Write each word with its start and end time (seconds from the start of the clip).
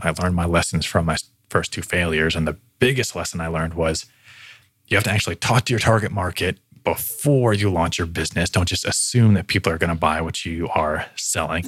I 0.00 0.10
learned 0.10 0.34
my 0.34 0.46
lessons 0.46 0.84
from 0.84 1.06
my 1.06 1.16
first 1.48 1.72
two 1.72 1.82
failures. 1.82 2.36
And 2.36 2.46
the 2.46 2.58
biggest 2.78 3.16
lesson 3.16 3.40
I 3.40 3.48
learned 3.48 3.74
was 3.74 4.06
you 4.88 4.96
have 4.96 5.04
to 5.04 5.10
actually 5.10 5.36
talk 5.36 5.64
to 5.66 5.72
your 5.72 5.80
target 5.80 6.12
market 6.12 6.58
before 6.84 7.52
you 7.52 7.70
launch 7.70 7.98
your 7.98 8.06
business. 8.06 8.50
Don't 8.50 8.68
just 8.68 8.84
assume 8.84 9.34
that 9.34 9.48
people 9.48 9.72
are 9.72 9.78
going 9.78 9.90
to 9.90 9.96
buy 9.96 10.20
what 10.20 10.44
you 10.44 10.68
are 10.68 11.06
selling. 11.16 11.62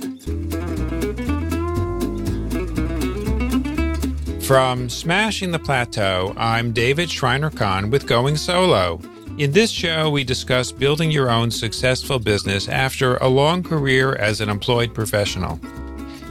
From 4.42 4.88
Smashing 4.88 5.50
the 5.50 5.58
Plateau, 5.58 6.32
I'm 6.36 6.72
David 6.72 7.10
Shriner-Cahn 7.10 7.90
with 7.90 8.06
Going 8.06 8.36
Solo. 8.36 9.00
In 9.36 9.52
this 9.52 9.70
show, 9.70 10.10
we 10.10 10.24
discuss 10.24 10.72
building 10.72 11.10
your 11.10 11.30
own 11.30 11.50
successful 11.50 12.18
business 12.18 12.68
after 12.68 13.16
a 13.16 13.28
long 13.28 13.62
career 13.62 14.14
as 14.14 14.40
an 14.40 14.48
employed 14.48 14.94
professional. 14.94 15.60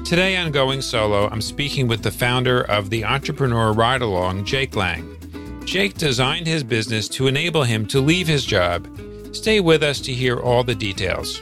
Today 0.08 0.38
on 0.38 0.54
Going 0.54 0.82
Solo, 0.82 1.28
I'm 1.28 1.42
speaking 1.42 1.86
with 1.86 2.02
the 2.02 2.12
founder 2.12 2.62
of 2.62 2.90
the 2.90 3.04
Entrepreneur 3.04 3.74
Ride 3.74 4.02
Along, 4.02 4.46
Jake 4.46 4.74
Lane. 4.74 5.18
Jake 5.66 5.96
designed 5.96 6.48
his 6.48 6.64
business 6.64 7.10
to 7.10 7.28
enable 7.28 7.64
him 7.64 7.86
to 7.88 8.00
leave 8.00 8.26
his 8.26 8.46
job. 8.46 8.88
Stay 9.34 9.60
with 9.60 9.84
us 9.84 10.00
to 10.00 10.14
hear 10.14 10.40
all 10.40 10.64
the 10.64 10.74
details. 10.74 11.42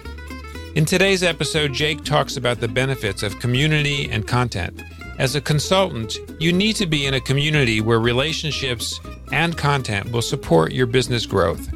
In 0.73 0.83
today's 0.83 1.21
episode, 1.21 1.73
Jake 1.73 2.03
talks 2.03 2.37
about 2.37 2.59
the 2.59 2.67
benefits 2.67 3.21
of 3.21 3.39
community 3.39 4.09
and 4.09 4.27
content. 4.27 4.81
As 5.19 5.35
a 5.35 5.41
consultant, 5.41 6.17
you 6.39 6.51
need 6.51 6.75
to 6.77 6.87
be 6.87 7.05
in 7.05 7.13
a 7.13 7.21
community 7.21 7.81
where 7.81 7.99
relationships 7.99 8.99
and 9.31 9.55
content 9.55 10.11
will 10.11 10.23
support 10.23 10.71
your 10.71 10.87
business 10.87 11.27
growth. 11.27 11.69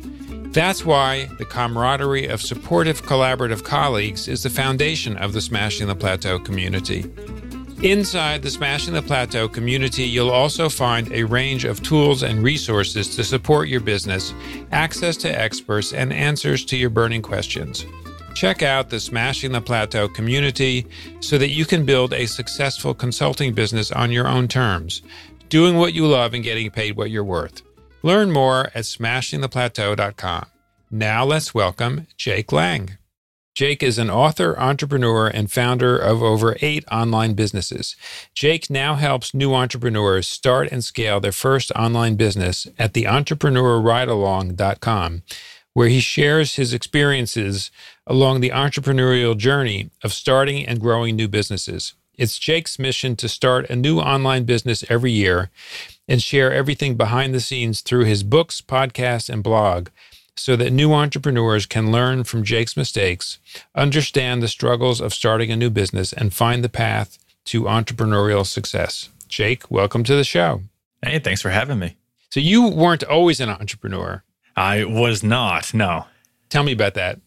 That's 0.52 0.84
why 0.84 1.26
the 1.38 1.45
camaraderie 1.45 2.26
of 2.26 2.41
supportive, 2.41 3.03
collaborative 3.03 3.63
colleagues 3.63 4.27
is 4.27 4.41
the 4.41 4.49
foundation 4.49 5.16
of 5.17 5.34
the 5.34 5.41
Smashing 5.41 5.85
the 5.85 5.95
Plateau 5.95 6.39
community. 6.39 7.05
Inside 7.84 8.41
the 8.41 8.49
Smashing 8.49 8.95
the 8.95 9.03
Plateau 9.03 9.48
community, 9.48 10.03
you'll 10.03 10.31
also 10.31 10.67
find 10.67 11.12
a 11.12 11.23
range 11.23 11.66
of 11.66 11.84
tools 11.84 12.23
and 12.23 12.44
resources 12.44 13.16
to 13.16 13.23
support 13.23 13.69
your 13.69 13.80
business, 13.80 14.33
access 14.72 15.16
to 15.17 15.30
experts, 15.30 15.94
and 15.94 16.11
answers 16.11 16.66
to 16.66 16.75
your 16.75 16.89
burning 16.89 17.22
questions. 17.22 17.86
Check 18.34 18.63
out 18.63 18.89
the 18.89 19.00
Smashing 19.00 19.52
the 19.52 19.61
Plateau 19.61 20.08
community 20.08 20.88
so 21.19 21.38
that 21.38 21.50
you 21.50 21.66
can 21.66 21.86
build 21.86 22.11
a 22.11 22.25
successful 22.25 22.95
consulting 22.95 23.53
business 23.53 23.91
on 23.91 24.11
your 24.11 24.28
own 24.28 24.47
terms, 24.47 25.03
doing 25.50 25.78
what 25.78 25.94
you 25.94 26.08
love 26.08 26.34
and 26.34 26.44
getting 26.44 26.72
paid 26.72 26.97
what 26.97 27.11
you're 27.11 27.23
worth. 27.23 27.61
Learn 28.02 28.31
more 28.31 28.72
at 28.73 28.86
smashingtheplateau.com. 28.86 30.45
Now 30.92 31.23
let's 31.25 31.53
welcome 31.53 32.08
Jake 32.17 32.52
Lane. 32.52 32.97
Jake 33.53 33.83
is 33.83 34.00
an 34.00 34.09
author, 34.09 34.58
entrepreneur, 34.58 35.28
and 35.28 35.52
founder 35.52 35.95
of 35.97 36.23
over 36.23 36.56
eight 36.61 36.86
online 36.89 37.33
businesses. 37.33 37.97
Jake 38.33 38.69
now 38.69 38.95
helps 38.95 39.33
new 39.33 39.53
entrepreneurs 39.53 40.30
start 40.30 40.72
and 40.72 40.81
scale 40.81 41.19
their 41.19 41.33
first 41.33 41.72
online 41.72 42.16
business 42.16 42.67
at 42.78 42.94
the 42.94 43.03
entrepreneurridealong.com, 43.03 45.23
where 45.73 45.89
he 45.89 46.00
shares 46.00 46.56
his 46.56 46.73
experiences 46.73 47.69
along 48.08 48.39
the 48.39 48.52
entrepreneurial 48.52 49.38
journey 49.38 49.89
of 50.06 50.13
starting 50.13 50.66
and 50.66 50.80
growing 50.80 51.17
new 51.17 51.28
businesses. 51.28 51.95
It's 52.20 52.38
Jake's 52.38 52.78
mission 52.78 53.16
to 53.16 53.30
start 53.30 53.70
a 53.70 53.78
new 53.78 53.98
online 53.98 54.44
business 54.44 54.84
every 54.89 55.14
year 55.14 55.50
and 56.06 56.22
share 56.22 56.52
everything 56.52 56.95
behind 56.95 57.34
the 57.34 57.39
scenes 57.39 57.80
through 57.80 58.03
his 58.03 58.23
books, 58.23 58.59
podcasts, 58.59 59.30
and 59.30 59.42
blog 59.42 59.88
so 60.36 60.58
that 60.58 60.73
new 60.73 60.92
entrepreneurs 60.92 61.66
can 61.66 61.94
learn 61.94 62.25
from 62.25 62.44
Jake's 62.44 62.75
mistakes, 62.75 63.40
understand 63.73 64.44
the 64.44 64.50
struggles 64.50 65.00
of 65.00 65.14
starting 65.14 65.50
a 65.50 65.56
new 65.56 65.70
business, 65.70 66.12
and 66.12 66.34
find 66.34 66.62
the 66.62 66.67
path 66.67 67.17
to 67.45 67.64
entrepreneurial 67.64 68.45
success. 68.45 69.08
Jake, 69.30 69.72
welcome 69.72 70.03
to 70.03 70.16
the 70.16 70.25
show. 70.25 70.64
Hey, 71.02 71.20
thanks 71.20 71.42
for 71.42 71.52
having 71.52 71.80
me. 71.80 71.95
So, 72.31 72.42
you 72.42 72.67
weren't 72.67 73.06
always 73.06 73.40
an 73.40 73.47
entrepreneur. 73.47 74.25
I 74.58 74.84
was 74.84 75.23
not, 75.23 75.73
no. 75.73 76.08
Tell 76.50 76.64
me 76.64 76.73
about 76.73 76.96
that. 76.96 77.22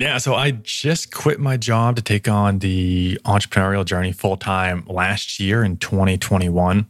Yeah, 0.00 0.16
so 0.16 0.34
I 0.34 0.52
just 0.52 1.12
quit 1.12 1.38
my 1.38 1.58
job 1.58 1.96
to 1.96 2.02
take 2.02 2.26
on 2.26 2.60
the 2.60 3.20
entrepreneurial 3.26 3.84
journey 3.84 4.12
full 4.12 4.38
time 4.38 4.82
last 4.86 5.38
year 5.38 5.62
in 5.62 5.76
2021. 5.76 6.88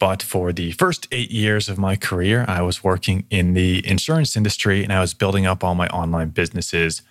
But 0.00 0.20
for 0.20 0.52
the 0.52 0.72
first 0.72 1.06
eight 1.12 1.30
years 1.30 1.68
of 1.68 1.78
my 1.78 1.94
career, 1.94 2.44
I 2.48 2.60
was 2.62 2.82
working 2.82 3.24
in 3.30 3.54
the 3.54 3.86
insurance 3.86 4.36
industry 4.36 4.82
and 4.82 4.92
I 4.92 4.98
was 4.98 5.14
building 5.14 5.46
up 5.46 5.62
all 5.62 5.76
my 5.76 5.86
online 5.90 6.30
businesses 6.30 7.02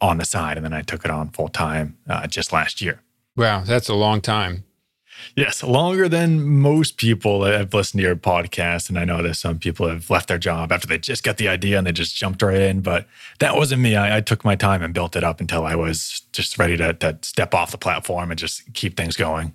on 0.00 0.18
the 0.18 0.24
side. 0.24 0.56
And 0.56 0.64
then 0.64 0.72
I 0.72 0.82
took 0.82 1.04
it 1.04 1.10
on 1.10 1.30
full 1.30 1.48
time 1.48 1.98
uh, 2.08 2.28
just 2.28 2.52
last 2.52 2.80
year. 2.80 3.02
Wow, 3.36 3.64
that's 3.64 3.88
a 3.88 3.94
long 3.96 4.20
time. 4.20 4.62
Yes, 5.36 5.62
longer 5.62 6.08
than 6.08 6.48
most 6.48 6.96
people 6.96 7.40
that 7.40 7.54
have 7.54 7.72
listened 7.74 8.00
to 8.00 8.06
your 8.06 8.16
podcast. 8.16 8.88
And 8.88 8.98
I 8.98 9.04
know 9.04 9.22
that 9.22 9.34
some 9.34 9.58
people 9.58 9.88
have 9.88 10.10
left 10.10 10.28
their 10.28 10.38
job 10.38 10.72
after 10.72 10.86
they 10.86 10.98
just 10.98 11.22
got 11.22 11.36
the 11.36 11.48
idea 11.48 11.78
and 11.78 11.86
they 11.86 11.92
just 11.92 12.16
jumped 12.16 12.42
right 12.42 12.60
in. 12.60 12.80
But 12.80 13.06
that 13.38 13.56
wasn't 13.56 13.82
me. 13.82 13.96
I, 13.96 14.18
I 14.18 14.20
took 14.20 14.44
my 14.44 14.56
time 14.56 14.82
and 14.82 14.92
built 14.92 15.16
it 15.16 15.24
up 15.24 15.40
until 15.40 15.64
I 15.64 15.74
was 15.74 16.22
just 16.32 16.58
ready 16.58 16.76
to, 16.76 16.92
to 16.94 17.18
step 17.22 17.54
off 17.54 17.70
the 17.70 17.78
platform 17.78 18.30
and 18.30 18.38
just 18.38 18.72
keep 18.74 18.96
things 18.96 19.16
going. 19.16 19.52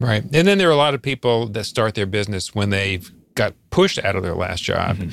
Right. 0.00 0.22
And 0.32 0.46
then 0.48 0.58
there 0.58 0.68
are 0.68 0.72
a 0.72 0.76
lot 0.76 0.94
of 0.94 1.02
people 1.02 1.46
that 1.48 1.64
start 1.64 1.94
their 1.94 2.06
business 2.06 2.54
when 2.54 2.70
they've 2.70 3.10
got 3.34 3.54
pushed 3.70 3.98
out 3.98 4.16
of 4.16 4.22
their 4.22 4.34
last 4.34 4.62
job. 4.62 4.96
Mm-hmm. 4.96 5.10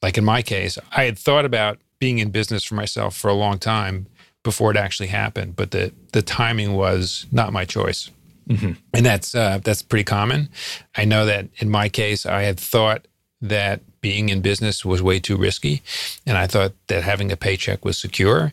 Like 0.00 0.16
in 0.16 0.24
my 0.24 0.42
case, 0.42 0.78
I 0.92 1.04
had 1.04 1.18
thought 1.18 1.44
about 1.44 1.78
being 1.98 2.18
in 2.18 2.30
business 2.30 2.62
for 2.64 2.74
myself 2.74 3.16
for 3.16 3.28
a 3.28 3.34
long 3.34 3.58
time 3.58 4.06
before 4.44 4.70
it 4.70 4.76
actually 4.76 5.08
happened, 5.08 5.56
but 5.56 5.72
the 5.72 5.92
the 6.12 6.22
timing 6.22 6.74
was 6.74 7.26
not 7.32 7.52
my 7.52 7.64
choice. 7.64 8.10
Mm-hmm. 8.48 8.72
And 8.94 9.06
that's 9.06 9.34
uh, 9.34 9.58
that's 9.62 9.82
pretty 9.82 10.04
common. 10.04 10.48
I 10.96 11.04
know 11.04 11.26
that 11.26 11.48
in 11.58 11.70
my 11.70 11.88
case, 11.88 12.24
I 12.24 12.42
had 12.42 12.58
thought 12.58 13.06
that 13.40 13.82
being 14.00 14.30
in 14.30 14.40
business 14.40 14.84
was 14.84 15.02
way 15.02 15.20
too 15.20 15.36
risky, 15.36 15.82
and 16.26 16.38
I 16.38 16.46
thought 16.46 16.72
that 16.86 17.02
having 17.02 17.30
a 17.30 17.36
paycheck 17.36 17.84
was 17.84 17.98
secure 17.98 18.52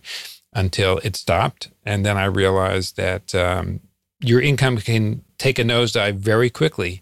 until 0.54 1.00
it 1.04 1.16
stopped, 1.16 1.70
and 1.86 2.06
then 2.06 2.18
I 2.18 2.26
realized 2.26 2.98
that 2.98 3.34
um, 3.34 3.80
your 4.20 4.42
income 4.42 4.78
can 4.78 5.24
take 5.38 5.60
a 5.60 5.64
nosedive 5.64 6.16
very 6.16 6.50
quickly 6.50 7.02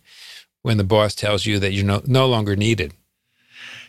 when 0.61 0.77
the 0.77 0.83
boss 0.83 1.15
tells 1.15 1.45
you 1.45 1.59
that 1.59 1.71
you're 1.71 1.85
no, 1.85 2.01
no 2.05 2.27
longer 2.27 2.55
needed. 2.55 2.93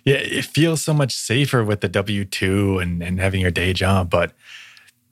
Yeah, 0.04 0.16
it 0.16 0.44
feels 0.44 0.82
so 0.82 0.92
much 0.92 1.14
safer 1.14 1.64
with 1.64 1.80
the 1.80 1.88
W 1.88 2.24
two 2.24 2.78
and, 2.78 3.02
and 3.02 3.20
having 3.20 3.40
your 3.40 3.50
day 3.50 3.72
job, 3.72 4.10
but 4.10 4.32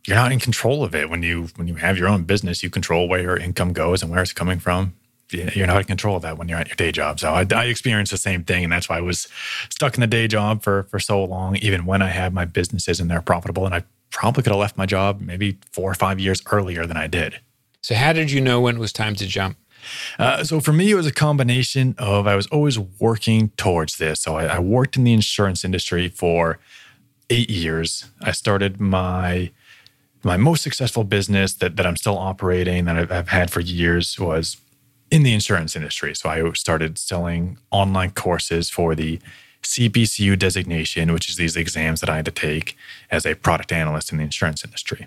you're 0.07 0.17
not 0.17 0.33
in 0.33 0.41
control 0.41 0.83
of 0.83 0.95
it. 0.95 1.09
When 1.11 1.23
you 1.23 1.49
when 1.57 1.69
you 1.69 1.77
have 1.77 1.97
your 1.99 2.09
own 2.09 2.25
business, 2.25 2.63
you 2.63 2.71
control 2.71 3.09
where 3.09 3.21
your 3.21 3.37
income 3.37 3.73
goes 3.73 4.03
and 4.03 4.11
where 4.11 4.23
it's 4.23 4.33
coming 4.33 4.59
from. 4.59 4.95
You're 5.31 5.67
not 5.67 5.79
in 5.79 5.85
control 5.85 6.17
of 6.17 6.23
that 6.23 6.37
when 6.37 6.49
you're 6.49 6.59
at 6.59 6.69
your 6.69 6.77
day 6.77 6.93
job. 6.93 7.19
So 7.19 7.33
I, 7.33 7.47
I 7.55 7.65
experienced 7.65 8.13
the 8.13 8.19
same 8.19 8.45
thing, 8.45 8.65
and 8.65 8.73
that's 8.73 8.91
why 8.91 8.99
I 8.99 9.01
was 9.01 9.29
stuck 9.71 9.95
in 9.95 10.03
the 10.03 10.07
day 10.07 10.29
job 10.29 10.63
for 10.63 10.85
for 10.85 10.99
so 10.99 11.25
long. 11.25 11.57
Even 11.57 11.87
when 11.87 12.03
I 12.03 12.09
had 12.09 12.35
my 12.35 12.45
businesses 12.45 13.01
and 13.01 13.11
they're 13.11 13.23
profitable, 13.23 13.65
and 13.65 13.75
I 13.75 13.85
probably 14.11 14.43
could 14.43 14.53
have 14.53 14.61
left 14.61 14.77
my 14.77 14.87
job 14.87 15.21
maybe 15.21 15.59
four 15.71 15.91
or 15.91 15.95
five 15.95 16.21
years 16.21 16.43
earlier 16.51 16.87
than 16.87 16.97
I 16.97 17.07
did. 17.07 17.41
So, 17.81 17.95
how 17.95 18.13
did 18.13 18.31
you 18.31 18.41
know 18.41 18.61
when 18.61 18.77
it 18.77 18.81
was 18.81 18.93
time 18.93 19.15
to 19.17 19.27
jump? 19.27 19.57
Uh, 20.19 20.45
so 20.45 20.61
for 20.61 20.73
me, 20.73 20.91
it 20.91 20.95
was 20.95 21.07
a 21.07 21.13
combination 21.13 21.95
of 21.99 22.27
I 22.27 22.37
was 22.37 22.47
always 22.49 22.79
working 22.79 23.49
towards 23.57 23.97
this. 23.97 24.21
So 24.21 24.37
I, 24.37 24.45
I, 24.45 24.59
worked 24.61 24.97
in 24.97 25.03
the 25.03 25.13
insurance 25.13 25.65
industry 25.65 26.09
for 26.09 26.61
eight 27.31 27.51
years. 27.51 28.05
I 28.21 28.31
started 28.31 28.81
my 28.81 29.51
my 30.25 30.37
most 30.37 30.63
successful 30.63 31.05
business 31.05 31.55
that, 31.55 31.77
that 31.77 31.87
I'm 31.87 31.97
still 31.97 32.19
operating 32.19 32.85
that 32.85 32.97
I've, 32.97 33.13
I've 33.13 33.29
had 33.29 33.51
for 33.51 33.61
years 33.61 34.19
was 34.19 34.57
in 35.11 35.23
the 35.23 35.35
insurance 35.35 35.77
industry. 35.77 36.15
So 36.15 36.29
I 36.29 36.53
started 36.53 36.99
selling 36.99 37.59
online 37.71 38.13
courses 38.13 38.71
for 38.71 38.95
the 38.95 39.21
CPCU 39.63 40.39
designation, 40.39 41.13
which 41.13 41.29
is 41.29 41.37
these 41.37 41.57
exams 41.57 42.01
that 42.01 42.11
I 42.11 42.17
had 42.17 42.25
to 42.25 42.31
take 42.31 42.77
as 43.11 43.27
a 43.27 43.35
product 43.35 43.73
analyst 43.73 44.11
in 44.11 44.19
the 44.19 44.25
insurance 44.25 44.65
industry. 44.65 45.07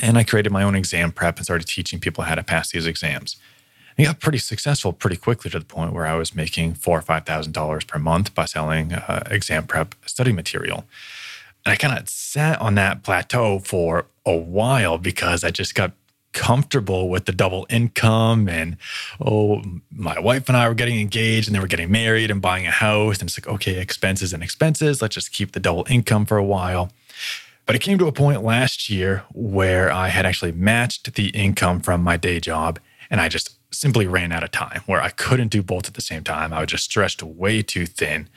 And 0.00 0.18
I 0.18 0.24
created 0.24 0.52
my 0.52 0.62
own 0.62 0.74
exam 0.74 1.12
prep 1.12 1.36
and 1.36 1.44
started 1.44 1.66
teaching 1.66 2.00
people 2.00 2.24
how 2.24 2.34
to 2.34 2.42
pass 2.42 2.70
these 2.70 2.86
exams. 2.86 3.36
I 3.98 4.04
got 4.04 4.20
pretty 4.20 4.38
successful 4.38 4.92
pretty 4.92 5.16
quickly 5.16 5.50
to 5.50 5.58
the 5.58 5.64
point 5.64 5.92
where 5.92 6.06
I 6.06 6.14
was 6.14 6.34
making 6.34 6.74
four 6.74 6.98
or 6.98 7.02
five 7.02 7.26
thousand 7.26 7.52
dollars 7.52 7.84
per 7.84 7.98
month 7.98 8.32
by 8.32 8.44
selling 8.44 8.92
uh, 8.92 9.24
exam 9.28 9.66
prep 9.66 9.96
study 10.06 10.32
material. 10.32 10.84
And 11.68 11.74
I 11.74 11.76
kind 11.76 11.98
of 11.98 12.08
sat 12.08 12.58
on 12.62 12.76
that 12.76 13.02
plateau 13.02 13.58
for 13.58 14.06
a 14.24 14.34
while 14.34 14.96
because 14.96 15.44
I 15.44 15.50
just 15.50 15.74
got 15.74 15.92
comfortable 16.32 17.10
with 17.10 17.26
the 17.26 17.32
double 17.32 17.66
income 17.68 18.48
and 18.48 18.78
oh 19.20 19.62
my 19.90 20.18
wife 20.18 20.48
and 20.48 20.56
I 20.56 20.66
were 20.66 20.74
getting 20.74 20.98
engaged 20.98 21.46
and 21.46 21.54
they 21.54 21.60
were 21.60 21.66
getting 21.66 21.90
married 21.90 22.30
and 22.30 22.40
buying 22.40 22.66
a 22.66 22.70
house 22.70 23.18
and 23.18 23.28
it's 23.28 23.38
like 23.38 23.52
okay 23.54 23.78
expenses 23.78 24.32
and 24.32 24.42
expenses 24.42 25.02
let's 25.02 25.14
just 25.14 25.30
keep 25.30 25.52
the 25.52 25.60
double 25.60 25.86
income 25.90 26.24
for 26.24 26.38
a 26.38 26.44
while 26.44 26.90
but 27.66 27.76
it 27.76 27.80
came 27.80 27.98
to 27.98 28.06
a 28.06 28.12
point 28.12 28.42
last 28.42 28.88
year 28.88 29.24
where 29.34 29.92
I 29.92 30.08
had 30.08 30.24
actually 30.24 30.52
matched 30.52 31.12
the 31.16 31.28
income 31.28 31.80
from 31.80 32.02
my 32.02 32.16
day 32.16 32.40
job 32.40 32.78
and 33.10 33.20
I 33.20 33.28
just 33.28 33.58
simply 33.70 34.06
ran 34.06 34.32
out 34.32 34.42
of 34.42 34.52
time 34.52 34.80
where 34.86 35.02
I 35.02 35.10
couldn't 35.10 35.48
do 35.48 35.62
both 35.62 35.86
at 35.86 35.92
the 35.92 36.00
same 36.00 36.24
time. 36.24 36.54
I 36.54 36.60
was 36.60 36.68
just 36.68 36.84
stretched 36.84 37.22
way 37.22 37.60
too 37.60 37.84
thin. 37.84 38.30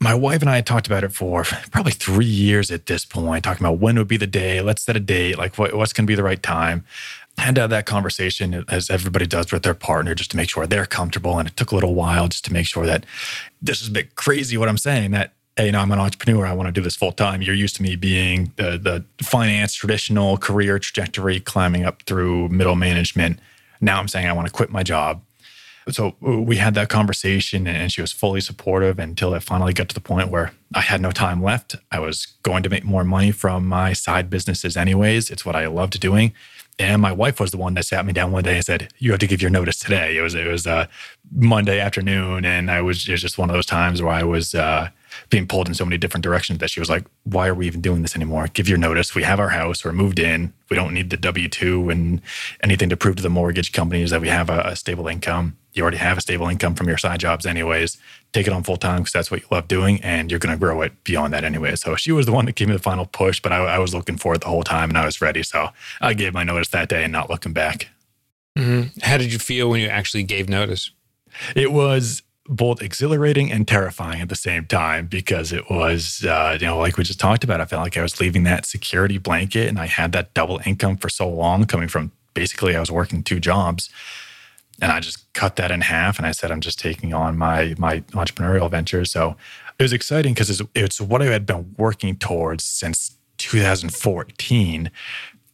My 0.00 0.14
wife 0.14 0.42
and 0.42 0.50
I 0.50 0.56
had 0.56 0.66
talked 0.66 0.86
about 0.86 1.04
it 1.04 1.12
for 1.12 1.44
probably 1.70 1.92
three 1.92 2.26
years 2.26 2.70
at 2.70 2.86
this 2.86 3.04
point, 3.04 3.44
talking 3.44 3.64
about 3.64 3.78
when 3.78 3.96
would 3.96 4.08
be 4.08 4.16
the 4.16 4.26
day, 4.26 4.60
let's 4.60 4.82
set 4.82 4.96
a 4.96 5.00
date, 5.00 5.38
like 5.38 5.56
what, 5.56 5.74
what's 5.74 5.92
going 5.92 6.04
to 6.04 6.10
be 6.10 6.14
the 6.14 6.22
right 6.22 6.42
time. 6.42 6.84
had 7.38 7.54
to 7.54 7.60
uh, 7.60 7.64
have 7.64 7.70
that 7.70 7.86
conversation 7.86 8.64
as 8.68 8.90
everybody 8.90 9.26
does 9.26 9.50
with 9.50 9.62
their 9.62 9.74
partner 9.74 10.14
just 10.14 10.30
to 10.32 10.36
make 10.36 10.50
sure 10.50 10.66
they're 10.66 10.84
comfortable. 10.86 11.38
And 11.38 11.48
it 11.48 11.56
took 11.56 11.70
a 11.70 11.74
little 11.74 11.94
while 11.94 12.28
just 12.28 12.44
to 12.46 12.52
make 12.52 12.66
sure 12.66 12.84
that 12.86 13.06
this 13.62 13.80
is 13.80 13.88
a 13.88 13.92
bit 13.92 14.14
crazy 14.14 14.56
what 14.56 14.68
I'm 14.68 14.78
saying 14.78 15.12
that, 15.12 15.32
hey, 15.56 15.66
you 15.66 15.72
know, 15.72 15.80
I'm 15.80 15.92
an 15.92 16.00
entrepreneur. 16.00 16.44
I 16.44 16.52
want 16.52 16.66
to 16.66 16.72
do 16.72 16.82
this 16.82 16.96
full 16.96 17.12
time. 17.12 17.40
You're 17.40 17.54
used 17.54 17.76
to 17.76 17.82
me 17.82 17.96
being 17.96 18.52
the, 18.56 18.76
the 18.76 19.04
finance 19.24 19.74
traditional 19.74 20.36
career 20.36 20.78
trajectory, 20.78 21.40
climbing 21.40 21.84
up 21.84 22.02
through 22.02 22.48
middle 22.50 22.76
management. 22.76 23.38
Now 23.80 24.00
I'm 24.00 24.08
saying 24.08 24.26
I 24.26 24.32
want 24.32 24.48
to 24.48 24.52
quit 24.52 24.70
my 24.70 24.82
job. 24.82 25.22
So 25.90 26.16
uh, 26.26 26.40
we 26.40 26.56
had 26.56 26.74
that 26.74 26.88
conversation 26.88 27.66
and 27.66 27.92
she 27.92 28.00
was 28.00 28.12
fully 28.12 28.40
supportive 28.40 28.98
until 28.98 29.34
it 29.34 29.42
finally 29.42 29.72
got 29.72 29.88
to 29.90 29.94
the 29.94 30.00
point 30.00 30.30
where 30.30 30.52
I 30.74 30.80
had 30.80 31.00
no 31.00 31.10
time 31.10 31.42
left. 31.42 31.76
I 31.92 31.98
was 32.00 32.26
going 32.42 32.62
to 32.62 32.70
make 32.70 32.84
more 32.84 33.04
money 33.04 33.32
from 33.32 33.66
my 33.66 33.92
side 33.92 34.30
businesses 34.30 34.76
anyways. 34.76 35.30
It's 35.30 35.44
what 35.44 35.56
I 35.56 35.66
loved 35.66 36.00
doing. 36.00 36.32
And 36.78 37.00
my 37.00 37.12
wife 37.12 37.38
was 37.38 37.52
the 37.52 37.56
one 37.56 37.74
that 37.74 37.84
sat 37.84 38.04
me 38.04 38.12
down 38.12 38.32
one 38.32 38.42
day 38.42 38.56
and 38.56 38.64
said, 38.64 38.92
"You 38.98 39.12
have 39.12 39.20
to 39.20 39.28
give 39.28 39.40
your 39.40 39.50
notice 39.50 39.78
today." 39.78 40.16
It 40.16 40.22
was 40.22 40.34
it 40.34 40.48
was 40.48 40.66
uh, 40.66 40.86
Monday 41.32 41.78
afternoon, 41.78 42.44
and 42.44 42.68
I 42.68 42.82
was 42.82 43.08
it 43.08 43.12
was 43.12 43.22
just 43.22 43.38
one 43.38 43.48
of 43.48 43.54
those 43.54 43.64
times 43.66 44.02
where 44.02 44.12
I 44.12 44.24
was 44.24 44.56
uh, 44.56 44.88
being 45.30 45.46
pulled 45.46 45.68
in 45.68 45.74
so 45.74 45.84
many 45.84 45.98
different 45.98 46.24
directions 46.24 46.58
that 46.58 46.70
she 46.70 46.80
was 46.80 46.90
like, 46.90 47.04
"Why 47.22 47.46
are 47.46 47.54
we 47.54 47.68
even 47.68 47.80
doing 47.80 48.02
this 48.02 48.16
anymore? 48.16 48.48
Give 48.48 48.68
your 48.68 48.78
notice. 48.78 49.14
We 49.14 49.22
have 49.22 49.38
our 49.38 49.50
house. 49.50 49.84
We're 49.84 49.92
moved 49.92 50.18
in. 50.18 50.52
We 50.68 50.74
don't 50.76 50.92
need 50.92 51.10
the 51.10 51.16
W 51.16 51.48
two 51.48 51.90
and 51.90 52.20
anything 52.60 52.88
to 52.88 52.96
prove 52.96 53.14
to 53.16 53.22
the 53.22 53.30
mortgage 53.30 53.70
companies 53.70 54.10
that 54.10 54.20
we 54.20 54.28
have 54.28 54.50
a, 54.50 54.62
a 54.62 54.74
stable 54.74 55.06
income. 55.06 55.56
You 55.74 55.82
already 55.82 55.98
have 55.98 56.16
a 56.16 56.20
stable 56.20 56.48
income 56.48 56.74
from 56.74 56.88
your 56.88 56.98
side 56.98 57.20
jobs, 57.20 57.44
anyways. 57.44 57.98
Take 58.32 58.46
it 58.46 58.52
on 58.52 58.62
full 58.62 58.76
time 58.76 59.00
because 59.00 59.12
that's 59.12 59.30
what 59.30 59.40
you 59.40 59.46
love 59.50 59.68
doing, 59.68 60.00
and 60.02 60.30
you're 60.30 60.40
going 60.40 60.54
to 60.54 60.58
grow 60.58 60.82
it 60.82 61.04
beyond 61.04 61.32
that 61.34 61.44
anyway." 61.44 61.76
So 61.76 61.96
she 61.96 62.12
was 62.12 62.26
the 62.26 62.32
one 62.32 62.46
that 62.46 62.54
gave 62.54 62.68
me 62.68 62.74
the 62.74 62.80
final 62.80 63.06
push, 63.06 63.40
but 63.40 63.52
I, 63.52 63.58
I 63.58 63.78
was 63.78 63.94
looking 63.94 64.16
for 64.16 64.34
it 64.34 64.40
the 64.40 64.48
whole 64.48 64.62
time, 64.62 64.88
and 64.88 64.96
I 64.96 65.04
was 65.04 65.20
ready. 65.20 65.42
So 65.42 65.70
I 66.00 66.14
gave 66.14 66.32
my 66.32 66.44
notice 66.44 66.68
that 66.68 66.88
day, 66.88 67.04
and 67.04 67.12
not 67.12 67.28
looking 67.28 67.52
back. 67.52 67.88
Mm-hmm. 68.56 69.00
How 69.02 69.16
did 69.16 69.32
you 69.32 69.38
feel 69.38 69.68
when 69.68 69.80
you 69.80 69.88
actually 69.88 70.22
gave 70.22 70.48
notice? 70.48 70.90
It 71.56 71.72
was 71.72 72.22
both 72.46 72.82
exhilarating 72.82 73.50
and 73.50 73.66
terrifying 73.66 74.20
at 74.20 74.28
the 74.28 74.36
same 74.36 74.66
time 74.66 75.06
because 75.06 75.52
it 75.52 75.70
was, 75.70 76.24
uh, 76.24 76.56
you 76.60 76.66
know, 76.66 76.78
like 76.78 76.96
we 76.96 77.04
just 77.04 77.18
talked 77.18 77.42
about, 77.42 77.60
I 77.60 77.64
felt 77.64 77.82
like 77.82 77.96
I 77.96 78.02
was 78.02 78.20
leaving 78.20 78.44
that 78.44 78.66
security 78.66 79.18
blanket 79.18 79.68
and 79.68 79.78
I 79.78 79.86
had 79.86 80.12
that 80.12 80.34
double 80.34 80.60
income 80.66 80.98
for 80.98 81.08
so 81.08 81.28
long 81.28 81.64
coming 81.64 81.88
from 81.88 82.12
basically 82.34 82.76
I 82.76 82.80
was 82.80 82.90
working 82.90 83.22
two 83.22 83.40
jobs. 83.40 83.88
And 84.80 84.90
I 84.90 85.00
just 85.00 85.32
cut 85.34 85.56
that 85.56 85.70
in 85.70 85.82
half 85.82 86.18
and 86.18 86.26
I 86.26 86.32
said, 86.32 86.50
I'm 86.50 86.60
just 86.60 86.78
taking 86.78 87.14
on 87.14 87.38
my 87.38 87.74
my 87.78 88.00
entrepreneurial 88.12 88.70
venture. 88.70 89.04
So 89.04 89.36
it 89.78 89.82
was 89.82 89.92
exciting 89.92 90.34
because 90.34 90.50
it's, 90.50 90.62
it's 90.74 91.00
what 91.00 91.22
I 91.22 91.26
had 91.26 91.46
been 91.46 91.74
working 91.78 92.16
towards 92.16 92.64
since 92.64 93.16
2014. 93.38 94.90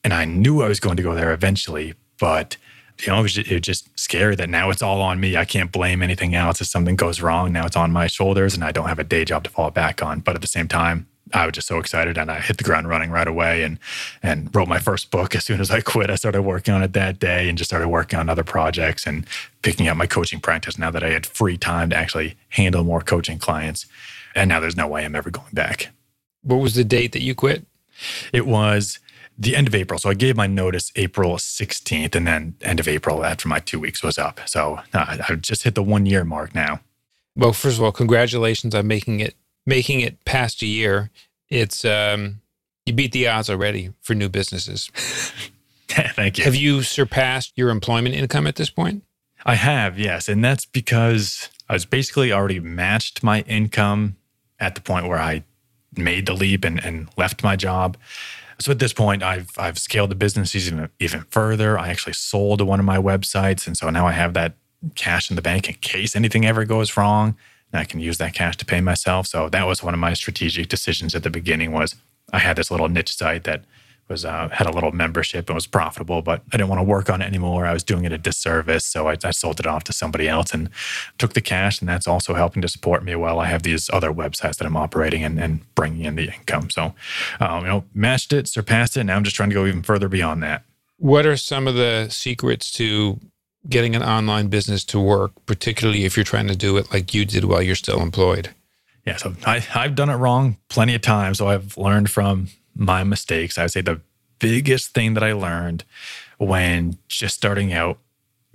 And 0.03 0.13
I 0.15 0.25
knew 0.25 0.63
I 0.63 0.69
was 0.69 0.81
going 0.81 0.97
to 0.97 1.03
go 1.03 1.15
there 1.15 1.33
eventually, 1.33 1.95
but 2.19 2.57
you 3.01 3.09
know, 3.09 3.21
it 3.21 3.23
was, 3.23 3.33
just, 3.33 3.51
it 3.51 3.55
was 3.55 3.63
just 3.63 3.99
scary 3.99 4.37
that 4.37 4.51
now 4.51 4.69
it's 4.69 4.83
all 4.83 5.01
on 5.01 5.21
me. 5.21 5.37
I 5.37 5.47
can't 5.47 5.73
blame 5.73 6.03
anything 6.03 6.35
else. 6.35 6.61
If 6.61 6.67
something 6.67 6.97
goes 6.97 7.23
wrong, 7.23 7.53
now 7.53 7.65
it's 7.65 7.77
on 7.77 7.93
my 7.93 8.07
shoulders 8.07 8.55
and 8.55 8.63
I 8.63 8.73
don't 8.73 8.89
have 8.89 8.99
a 8.99 9.05
day 9.05 9.25
job 9.25 9.45
to 9.45 9.51
fall 9.51 9.71
back 9.71 10.03
on. 10.03 10.21
But 10.21 10.35
at 10.35 10.43
the 10.43 10.47
same 10.47 10.69
time, 10.69 11.07
I 11.33 11.47
was 11.47 11.55
just 11.55 11.69
so 11.69 11.79
excited 11.79 12.19
and 12.19 12.31
I 12.31 12.41
hit 12.41 12.59
the 12.59 12.65
ground 12.65 12.89
running 12.89 13.11
right 13.11 13.29
away 13.29 13.63
and 13.63 13.79
and 14.23 14.55
wrote 14.55 14.69
my 14.69 14.79
first 14.79 15.11
book 15.11 15.35
as 15.35 15.45
soon 15.45 15.61
as 15.61 15.71
I 15.71 15.81
quit. 15.81 16.11
I 16.11 16.17
started 16.17 16.43
working 16.43 16.75
on 16.75 16.83
it 16.83 16.93
that 16.95 17.19
day 17.19 17.49
and 17.49 17.57
just 17.57 17.71
started 17.71 17.89
working 17.89 18.19
on 18.19 18.29
other 18.29 18.45
projects 18.45 19.07
and 19.07 19.27
picking 19.63 19.89
up 19.89 19.97
my 19.97 20.07
coaching 20.07 20.41
practice 20.41 20.79
now 20.79 20.91
that 20.91 21.05
I 21.05 21.11
had 21.11 21.27
free 21.27 21.57
time 21.57 21.91
to 21.91 21.97
actually 21.97 22.37
handle 22.51 22.85
more 22.85 23.01
coaching 23.01 23.39
clients. 23.39 23.87
And 24.35 24.49
now 24.49 24.61
there's 24.61 24.77
no 24.77 24.87
way 24.87 25.05
I'm 25.05 25.17
ever 25.17 25.31
going 25.31 25.53
back. 25.53 25.89
What 26.43 26.57
was 26.57 26.75
the 26.75 26.85
date 26.85 27.13
that 27.13 27.23
you 27.23 27.35
quit? 27.35 27.67
It 28.33 28.47
was 28.47 28.99
the 29.41 29.57
end 29.57 29.67
of 29.67 29.75
April. 29.75 29.99
So 29.99 30.11
I 30.11 30.15
gave 30.15 30.37
my 30.37 30.47
notice 30.47 30.93
April 30.97 31.37
16th, 31.37 32.15
and 32.15 32.27
then 32.27 32.55
end 32.61 32.79
of 32.79 32.87
April 32.87 33.25
after 33.25 33.49
my 33.49 33.59
two 33.59 33.81
weeks 33.81 34.03
was 34.03 34.19
up. 34.19 34.41
So 34.47 34.81
uh, 34.93 35.17
I 35.29 35.35
just 35.37 35.63
hit 35.63 35.75
the 35.75 35.83
one 35.83 36.05
year 36.07 36.25
mark 36.25 36.55
now. 36.55 36.81
Well, 37.35 37.55
first 37.55 37.79
of 37.79 37.85
all, 37.85 37.93
congratulations 37.93 38.75
on 38.75 38.87
making 38.87 39.21
it 39.21 39.35
making 39.67 40.01
it 40.01 40.25
past 40.25 40.63
a 40.63 40.67
year. 40.67 41.11
It's 41.49 41.85
um, 41.85 42.41
you 42.87 42.93
beat 42.93 43.13
the 43.13 43.29
odds 43.29 43.51
already 43.51 43.93
for 44.01 44.15
new 44.15 44.29
businesses. 44.29 44.91
Thank 45.89 46.39
you. 46.39 46.45
Have 46.45 46.55
you 46.55 46.83
surpassed 46.83 47.53
your 47.57 47.71
employment 47.71 48.15
income 48.15 48.47
at 48.47 48.57
this 48.57 48.71
point? 48.71 49.03
I 49.45 49.55
have, 49.55 49.99
yes, 49.99 50.29
and 50.29 50.45
that's 50.45 50.67
because 50.67 51.49
I 51.69 51.73
was 51.73 51.85
basically 51.85 52.33
already 52.33 52.61
matched 52.61 53.23
my 53.23 53.41
income 53.43 54.17
at 54.59 54.75
the 54.75 54.81
point 54.81 55.09
where 55.09 55.19
I 55.19 55.45
made 55.97 56.27
the 56.27 56.35
leap 56.35 56.65
and, 56.65 56.83
and 56.85 57.09
left 57.17 57.43
my 57.43 57.57
job. 57.57 57.97
So 58.59 58.71
at 58.71 58.79
this 58.79 58.93
point, 58.93 59.23
I've 59.23 59.51
I've 59.57 59.79
scaled 59.79 60.11
the 60.11 60.15
business 60.15 60.55
even 60.55 60.91
even 60.99 61.23
further. 61.31 61.79
I 61.79 61.89
actually 61.89 62.13
sold 62.13 62.61
one 62.61 62.79
of 62.79 62.87
my 62.87 62.99
websites, 62.99 63.67
and 63.67 63.77
so 63.77 63.89
now 63.89 64.07
I 64.07 64.13
have 64.13 64.35
that 64.35 64.55
cash 64.95 65.31
in 65.31 65.37
the 65.37 65.43
bank 65.43 65.69
in 65.69 65.75
case 65.77 66.15
anything 66.15 66.45
ever 66.45 66.65
goes 66.65 66.97
wrong. 66.97 67.37
I 67.73 67.85
can 67.85 68.01
use 68.01 68.19
that 68.19 68.35
cash 68.35 68.57
to 68.59 68.65
pay 68.65 68.81
myself. 68.81 69.27
So 69.27 69.49
that 69.49 69.67
was 69.67 69.83
one 69.83 69.95
of 69.95 70.01
my 70.01 70.15
strategic 70.15 70.69
decisions 70.69 71.15
at 71.15 71.23
the 71.23 71.31
beginning. 71.31 71.73
Was 71.73 71.95
I 72.33 72.39
had 72.39 72.57
this 72.57 72.71
little 72.71 72.89
niche 72.89 73.17
site 73.17 73.45
that 73.45 73.65
was 74.11 74.25
uh, 74.25 74.49
had 74.51 74.67
a 74.67 74.73
little 74.73 74.93
membership 74.93 75.49
and 75.49 75.55
was 75.55 75.67
profitable, 75.67 76.21
but 76.21 76.43
I 76.53 76.57
didn't 76.57 76.69
want 76.69 76.81
to 76.81 76.85
work 76.85 77.09
on 77.09 77.23
it 77.23 77.27
anymore. 77.27 77.65
I 77.65 77.73
was 77.73 77.85
doing 77.85 78.05
it 78.05 78.13
a 78.13 78.19
disservice, 78.19 78.85
so 78.85 79.09
I, 79.09 79.17
I, 79.23 79.31
sold 79.31 79.61
it 79.61 79.67
off 79.67 79.85
to 79.85 79.93
somebody 79.93 80.29
else 80.29 80.53
and 80.53 80.69
took 81.17 81.33
the 81.33 81.41
cash, 81.41 81.81
and 81.81 81.89
that's 81.89 82.09
also 82.09 82.35
helping 82.35 82.61
to 82.63 82.69
support 82.69 83.05
me 83.05 83.15
while 83.15 83.39
I 83.39 83.47
have 83.47 83.63
these 83.63 83.89
other 83.91 84.13
websites 84.13 84.57
that 84.57 84.67
I'm 84.67 84.77
operating 84.77 85.23
and, 85.23 85.39
and 85.41 85.75
bringing 85.75 86.05
in 86.05 86.17
the 86.17 86.35
income. 86.35 86.69
So, 86.71 86.95
um, 87.39 87.63
you 87.63 87.69
know, 87.69 87.85
matched 87.95 88.33
it, 88.33 88.49
surpassed 88.49 88.97
it. 88.97 89.05
Now 89.05 89.17
I'm 89.17 89.25
just 89.25 89.37
trying 89.37 89.51
to 89.51 89.55
go 89.55 89.65
even 89.65 89.83
further 89.83 90.09
beyond 90.09 90.43
that. 90.43 90.65
What 90.97 91.25
are 91.25 91.37
some 91.37 91.67
of 91.67 91.77
the 91.77 92.09
secrets 92.11 92.71
to 92.73 93.21
getting 93.69 93.95
an 93.95 94.03
online 94.03 94.49
business 94.49 94.85
to 94.87 94.99
work, 94.99 95.33
particularly 95.47 96.05
if 96.05 96.17
you're 96.17 96.25
trying 96.25 96.49
to 96.49 96.57
do 96.57 96.77
it 96.77 96.93
like 96.93 97.13
you 97.13 97.25
did 97.25 97.45
while 97.45 97.63
you're 97.63 97.75
still 97.75 98.01
employed? 98.01 98.51
Yeah, 99.07 99.17
so 99.17 99.35
I, 99.47 99.65
I've 99.75 99.95
done 99.95 100.11
it 100.11 100.17
wrong 100.17 100.57
plenty 100.69 100.95
of 100.95 101.03
times. 101.03 101.39
So 101.39 101.49
I've 101.49 101.77
learned 101.77 102.11
from 102.11 102.49
my 102.75 103.05
mistakes. 103.05 103.59
I 103.59 103.63
would 103.63 103.73
say 103.73 103.81
the 103.81 104.01
biggest 104.39 104.95
thing 104.95 105.15
that 105.15 105.23
I 105.23 105.33
learned 105.33 105.85
when 106.39 106.99
just 107.09 107.35
starting 107.35 107.73
out, 107.73 107.99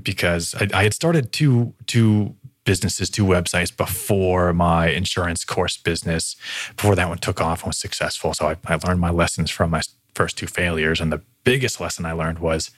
because 0.01 0.55
I, 0.55 0.67
I 0.73 0.83
had 0.83 0.93
started 0.93 1.31
two 1.31 1.73
two 1.85 2.35
businesses, 2.63 3.09
two 3.11 3.25
websites 3.25 3.75
before 3.75 4.51
my 4.53 4.87
insurance 4.87 5.45
course 5.45 5.77
business, 5.77 6.35
before 6.75 6.95
that 6.95 7.07
one 7.07 7.19
took 7.19 7.39
off 7.39 7.61
and 7.61 7.69
was 7.69 7.77
successful. 7.77 8.33
So 8.33 8.47
I, 8.47 8.57
I 8.65 8.79
learned 8.83 8.99
my 8.99 9.11
lessons 9.11 9.51
from 9.51 9.69
my 9.69 9.81
first 10.15 10.37
two 10.37 10.47
failures. 10.47 10.99
And 10.99 11.11
the 11.11 11.21
biggest 11.43 11.79
lesson 11.79 12.05
I 12.05 12.13
learned 12.13 12.39
was 12.39 12.71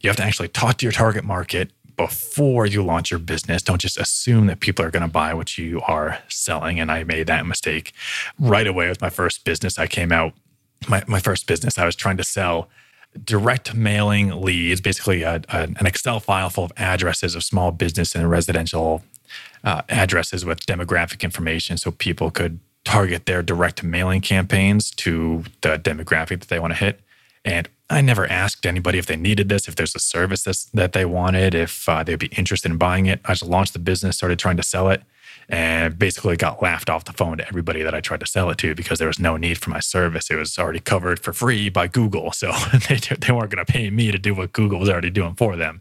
you 0.00 0.08
have 0.08 0.16
to 0.16 0.24
actually 0.24 0.48
talk 0.48 0.78
to 0.78 0.86
your 0.86 0.92
target 0.92 1.24
market 1.24 1.70
before 1.96 2.64
you 2.64 2.82
launch 2.82 3.10
your 3.10 3.18
business. 3.18 3.60
Don't 3.62 3.80
just 3.80 3.98
assume 3.98 4.46
that 4.46 4.60
people 4.60 4.84
are 4.84 4.90
going 4.90 5.02
to 5.02 5.08
buy 5.08 5.34
what 5.34 5.58
you 5.58 5.80
are 5.82 6.18
selling. 6.28 6.78
And 6.78 6.92
I 6.92 7.02
made 7.02 7.26
that 7.26 7.44
mistake 7.44 7.92
right 8.38 8.66
away 8.66 8.88
with 8.88 9.00
my 9.00 9.10
first 9.10 9.44
business. 9.44 9.78
I 9.78 9.88
came 9.88 10.12
out 10.12 10.32
my, 10.86 11.02
my 11.06 11.20
first 11.20 11.46
business, 11.46 11.78
I 11.78 11.86
was 11.86 11.96
trying 11.96 12.16
to 12.18 12.24
sell 12.24 12.68
direct 13.24 13.74
mailing 13.74 14.40
leads, 14.40 14.80
basically 14.80 15.22
a, 15.22 15.42
a, 15.48 15.62
an 15.62 15.86
Excel 15.86 16.20
file 16.20 16.50
full 16.50 16.64
of 16.64 16.72
addresses 16.76 17.34
of 17.34 17.42
small 17.42 17.72
business 17.72 18.14
and 18.14 18.30
residential 18.30 19.02
uh, 19.64 19.82
addresses 19.88 20.44
with 20.44 20.64
demographic 20.66 21.22
information 21.22 21.78
so 21.78 21.90
people 21.90 22.30
could 22.30 22.60
target 22.84 23.26
their 23.26 23.42
direct 23.42 23.82
mailing 23.82 24.20
campaigns 24.20 24.90
to 24.90 25.44
the 25.62 25.78
demographic 25.78 26.40
that 26.40 26.48
they 26.48 26.58
want 26.58 26.72
to 26.72 26.78
hit. 26.78 27.00
And 27.44 27.68
I 27.90 28.00
never 28.00 28.26
asked 28.26 28.66
anybody 28.66 28.98
if 28.98 29.06
they 29.06 29.16
needed 29.16 29.48
this, 29.48 29.68
if 29.68 29.76
there's 29.76 29.94
a 29.94 29.98
service 30.00 30.42
that 30.74 30.92
they 30.92 31.04
wanted, 31.04 31.54
if 31.54 31.88
uh, 31.88 32.02
they'd 32.02 32.18
be 32.18 32.26
interested 32.28 32.70
in 32.70 32.76
buying 32.76 33.06
it. 33.06 33.20
I 33.24 33.32
just 33.32 33.44
launched 33.44 33.72
the 33.72 33.78
business, 33.78 34.16
started 34.18 34.38
trying 34.38 34.58
to 34.58 34.62
sell 34.62 34.90
it 34.90 35.02
and 35.48 35.98
basically 35.98 36.36
got 36.36 36.60
laughed 36.60 36.90
off 36.90 37.04
the 37.04 37.12
phone 37.12 37.38
to 37.38 37.48
everybody 37.48 37.82
that 37.82 37.94
I 37.94 38.00
tried 38.00 38.20
to 38.20 38.26
sell 38.26 38.50
it 38.50 38.58
to 38.58 38.74
because 38.74 38.98
there 38.98 39.08
was 39.08 39.18
no 39.18 39.38
need 39.38 39.56
for 39.56 39.70
my 39.70 39.80
service. 39.80 40.30
It 40.30 40.36
was 40.36 40.58
already 40.58 40.80
covered 40.80 41.20
for 41.20 41.32
free 41.32 41.68
by 41.68 41.88
Google. 41.88 42.32
So 42.38 42.52
they, 42.88 42.96
they 42.96 43.32
weren't 43.32 43.50
going 43.50 43.64
to 43.64 43.72
pay 43.72 43.90
me 43.90 44.12
to 44.12 44.18
do 44.18 44.32
what 44.32 44.52
Google 44.52 44.78
was 44.78 44.88
already 44.88 45.10
doing 45.10 45.34
for 45.34 45.56
them. 45.56 45.80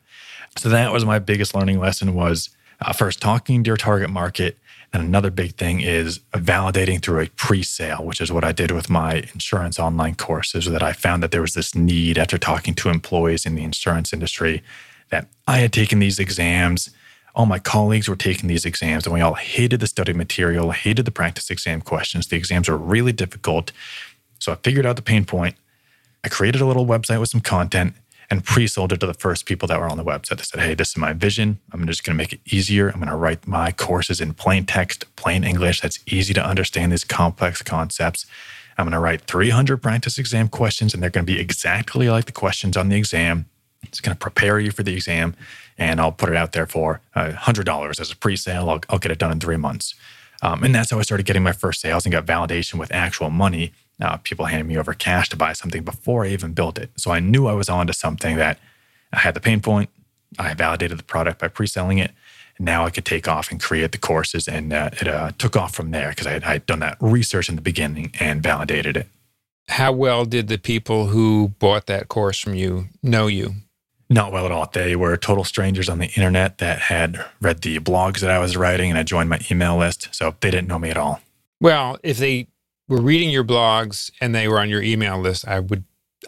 So 0.58 0.70
that 0.70 0.92
was 0.92 1.06
my 1.06 1.20
biggest 1.20 1.54
learning 1.54 1.80
lesson 1.80 2.16
was 2.16 2.50
uh, 2.82 2.94
first 2.94 3.22
talking 3.22 3.64
to 3.64 3.68
your 3.68 3.78
target 3.78 4.10
market. 4.10 4.58
And 4.94 5.03
another 5.03 5.29
big 5.29 5.56
thing 5.56 5.82
is 5.82 6.20
validating 6.34 7.01
through 7.01 7.20
a 7.20 7.27
pre-sale, 7.27 8.06
which 8.06 8.22
is 8.22 8.32
what 8.32 8.44
I 8.44 8.51
did 8.51 8.72
with 8.72 8.89
my 8.89 9.15
insurance 9.34 9.77
online 9.79 10.15
courses, 10.15 10.65
that 10.65 10.82
I 10.82 10.94
found 10.94 11.22
that 11.24 11.32
there 11.32 11.41
was 11.41 11.53
this 11.53 11.75
need 11.75 12.17
after 12.17 12.38
talking 12.38 12.74
to 12.75 12.89
employees 12.89 13.46
in 13.46 13.56
the 13.56 13.63
insurance 13.63 14.13
industry 14.13 14.63
that 15.10 15.27
I 15.46 15.60
had 15.60 15.74
taken 15.74 16.00
these 16.00 16.20
exams 16.20 16.89
all 17.38 17.46
my 17.46 17.60
colleagues 17.60 18.10
were 18.10 18.15
taking 18.15 18.50
these 18.50 18.65
exams 18.65 19.06
and 19.06 19.13
we 19.13 19.22
all 19.22 19.36
hated 19.36 19.79
the 19.79 19.86
study 19.86 20.12
material, 20.12 20.72
hated 20.72 21.06
the 21.06 21.12
practice 21.12 21.51
exam 21.51 21.82
questions. 21.82 22.27
The 22.27 22.36
exams 22.36 22.67
were 22.67 22.77
really 22.77 23.13
difficult. 23.13 23.72
So 24.39 24.51
I 24.51 24.56
figured 24.56 24.88
out 24.88 24.96
the 24.96 25.03
pain 25.03 25.24
point. 25.24 25.56
I 26.24 26.29
created 26.29 26.62
a 26.62 26.65
little 26.65 26.88
website 26.88 27.20
with 27.20 27.29
some 27.29 27.41
content 27.41 27.94
and 28.30 28.44
pre-sold 28.44 28.92
it 28.92 29.00
to 29.00 29.08
the 29.08 29.14
first 29.14 29.46
people 29.46 29.68
that 29.68 29.80
were 29.80 29.88
on 29.88 29.98
the 29.98 30.04
website. 30.04 30.38
They 30.38 30.44
said, 30.44 30.60
"Hey, 30.60 30.74
this 30.74 30.90
is 30.90 30.98
my 30.98 31.14
vision. 31.14 31.60
I'm 31.72 31.86
just 31.88 32.04
going 32.04 32.18
to 32.18 32.22
make 32.22 32.34
it 32.34 32.42
easier. 32.46 32.90
I'm 32.90 33.00
going 33.00 33.08
to 33.08 33.16
write 33.16 33.48
my 33.48 33.72
courses 33.72 34.20
in 34.20 34.34
plain 34.34 34.66
text, 34.66 35.06
plain 35.16 35.44
English 35.44 35.82
that's 35.82 36.00
easy 36.08 36.34
to 36.34 36.46
understand 36.46 36.92
these 36.92 37.04
complex 37.04 37.62
concepts. 37.62 38.26
I'm 38.78 38.86
going 38.86 38.94
to 38.94 39.00
write 39.00 39.22
300 39.22 39.78
practice 39.78 40.18
exam 40.18 40.50
questions 40.50 40.94
and 40.94 41.02
they're 41.02 41.10
going 41.10 41.26
to 41.26 41.34
be 41.34 41.40
exactly 41.40 42.10
like 42.10 42.26
the 42.26 42.32
questions 42.32 42.78
on 42.78 42.90
the 42.90 42.96
exam 42.96 43.46
It's 43.84 44.00
going 44.00 44.16
to 44.16 44.20
prepare 44.20 44.60
you 44.60 44.72
for 44.72 44.84
the 44.84 44.94
exam, 44.94 45.36
and 45.78 46.00
I'll 46.00 46.12
put 46.12 46.30
it 46.30 46.36
out 46.36 46.52
there 46.52 46.68
for 46.68 47.02
$100 47.16 48.00
as 48.00 48.12
a 48.12 48.16
pre 48.16 48.36
sale. 48.36 48.70
I'll, 48.70 48.82
I'll, 48.90 49.00
get 49.00 49.12
it 49.12 49.18
done 49.18 49.32
in 49.32 49.40
three 49.40 49.58
months. 49.58 49.96
Um, 50.42 50.64
and 50.64 50.76
that's 50.76 50.92
how 50.92 51.00
I 51.00 51.04
started 51.04 51.26
getting 51.26 51.44
my 51.44 51.52
first 51.52 51.82
sales 51.82 52.06
and 52.06 52.12
got 52.12 52.26
validation 52.26 52.76
with 52.76 52.92
actual 52.92 53.30
money. 53.30 53.74
Uh, 54.00 54.18
people 54.18 54.46
handing 54.46 54.68
me 54.68 54.77
over 54.77 54.94
cash 54.94 55.27
to 55.30 55.36
buy 55.36 55.54
something 55.54 55.84
before 55.84 56.24
I 56.24 56.30
even 56.30 56.54
built 56.54 56.77
it. 56.77 56.92
So 56.98 57.12
I 57.12 57.20
knew 57.20 57.48
I 57.48 57.54
was 57.54 57.68
onto 57.68 57.94
something 57.94 58.38
that 58.38 58.60
I 59.12 59.20
had 59.20 59.34
the 59.34 59.39
pain 59.39 59.60
point. 59.60 59.89
I 60.38 60.54
validated 60.54 61.00
the 61.00 61.04
product 61.04 61.39
by 61.39 61.48
pre 61.48 61.68
selling 61.68 61.98
it. 61.98 62.12
And 62.58 62.66
now 62.66 62.86
I 62.86 62.89
could 62.89 63.06
take 63.06 63.27
off 63.27 63.50
and 63.51 63.62
create 63.62 63.92
the 63.92 63.98
courses. 63.98 64.48
And 64.48 64.72
uh, 64.72 64.89
it 64.94 65.08
uh, 65.08 65.32
took 65.38 65.56
off 65.56 65.74
from 65.74 65.92
there 65.92 66.10
because 66.10 66.27
I 66.27 66.39
had 66.39 66.66
done 66.66 66.80
that 66.80 66.98
research 67.00 67.50
in 67.50 67.56
the 67.56 67.62
beginning 67.62 68.12
and 68.20 68.44
validated 68.44 68.98
it. 68.98 69.08
How 69.70 69.92
well 69.92 70.25
did 70.25 70.48
the 70.48 70.58
people 70.58 71.08
who 71.08 71.54
bought 71.60 71.88
that 71.88 72.08
course 72.08 72.39
from 72.39 72.54
you 72.54 72.88
know 73.04 73.27
you? 73.27 73.56
Not 74.10 74.32
well 74.32 74.46
at 74.46 74.51
all. 74.51 74.70
They 74.72 74.96
were 74.96 75.18
total 75.18 75.44
strangers 75.44 75.89
on 75.89 76.00
the 76.00 76.08
internet 76.08 76.60
that 76.60 76.80
had 76.80 77.25
read 77.42 77.62
the 77.62 77.80
blogs 77.80 78.20
that 78.22 78.32
I 78.32 78.39
was 78.39 78.56
writing 78.56 78.89
and 78.89 78.98
I 78.98 79.04
joined 79.04 79.30
my 79.30 79.39
email 79.51 79.75
list. 79.77 80.08
So 80.13 80.36
they 80.39 80.51
didn't 80.51 80.70
know 80.70 80.80
me 80.80 80.89
at 80.89 80.98
all. 80.98 81.20
Well, 81.60 81.98
if 82.04 82.18
they 82.18 82.48
were 82.88 83.01
reading 83.01 83.29
your 83.29 83.44
blogs 83.44 84.12
and 84.22 84.34
they 84.34 84.48
were 84.48 84.60
on 84.60 84.70
your 84.70 84.82
email 84.82 85.20
list, 85.20 85.48
I 85.48 85.60
would 85.60 85.84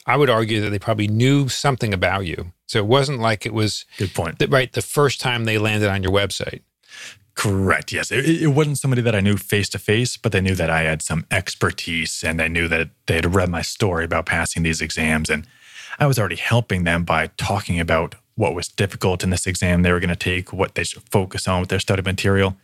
I 0.06 0.18
would 0.18 0.30
argue 0.30 0.62
that 0.62 0.70
they 0.70 0.80
probably 0.80 1.08
knew 1.08 1.50
something 1.50 1.94
about 1.94 2.26
you. 2.26 2.52
So 2.68 2.80
it 2.80 2.86
wasn't 2.86 3.20
like 3.20 3.46
it 3.46 3.54
was 3.54 3.86
good 3.98 4.14
point. 4.14 4.40
The, 4.40 4.48
right, 4.48 4.72
the 4.72 4.82
first 4.82 5.20
time 5.20 5.46
they 5.46 5.58
landed 5.58 5.90
on 5.90 6.04
your 6.04 6.12
website. 6.12 6.62
Correct. 7.34 7.92
Yes, 7.92 8.12
it, 8.12 8.26
it 8.26 8.48
wasn't 8.48 8.78
somebody 8.78 9.02
that 9.02 9.16
I 9.16 9.22
knew 9.22 9.38
face 9.38 9.70
to 9.70 9.80
face, 9.80 10.18
but 10.18 10.32
they 10.32 10.42
knew 10.42 10.56
that 10.56 10.70
I 10.70 10.82
had 10.82 11.02
some 11.02 11.26
expertise, 11.32 12.24
and 12.24 12.40
they 12.40 12.50
knew 12.50 12.68
that 12.68 12.90
they 13.08 13.16
had 13.16 13.34
read 13.34 13.50
my 13.50 13.62
story 13.62 14.04
about 14.04 14.26
passing 14.26 14.64
these 14.64 14.82
exams, 14.82 15.30
and 15.30 15.48
I 16.00 16.06
was 16.06 16.20
already 16.20 16.36
helping 16.36 16.84
them 16.84 17.06
by 17.06 17.28
talking 17.38 17.80
about 17.80 18.16
what 18.36 18.56
was 18.56 18.68
difficult 18.68 19.24
in 19.24 19.30
this 19.30 19.48
exam 19.48 19.82
they 19.82 19.92
were 19.92 20.00
going 20.00 20.10
to 20.10 20.16
take, 20.16 20.52
what 20.52 20.76
they 20.76 20.84
should 20.84 21.04
focus 21.10 21.48
on 21.48 21.62
with 21.62 21.70
their 21.70 21.80
study 21.80 22.02
material. 22.02 22.58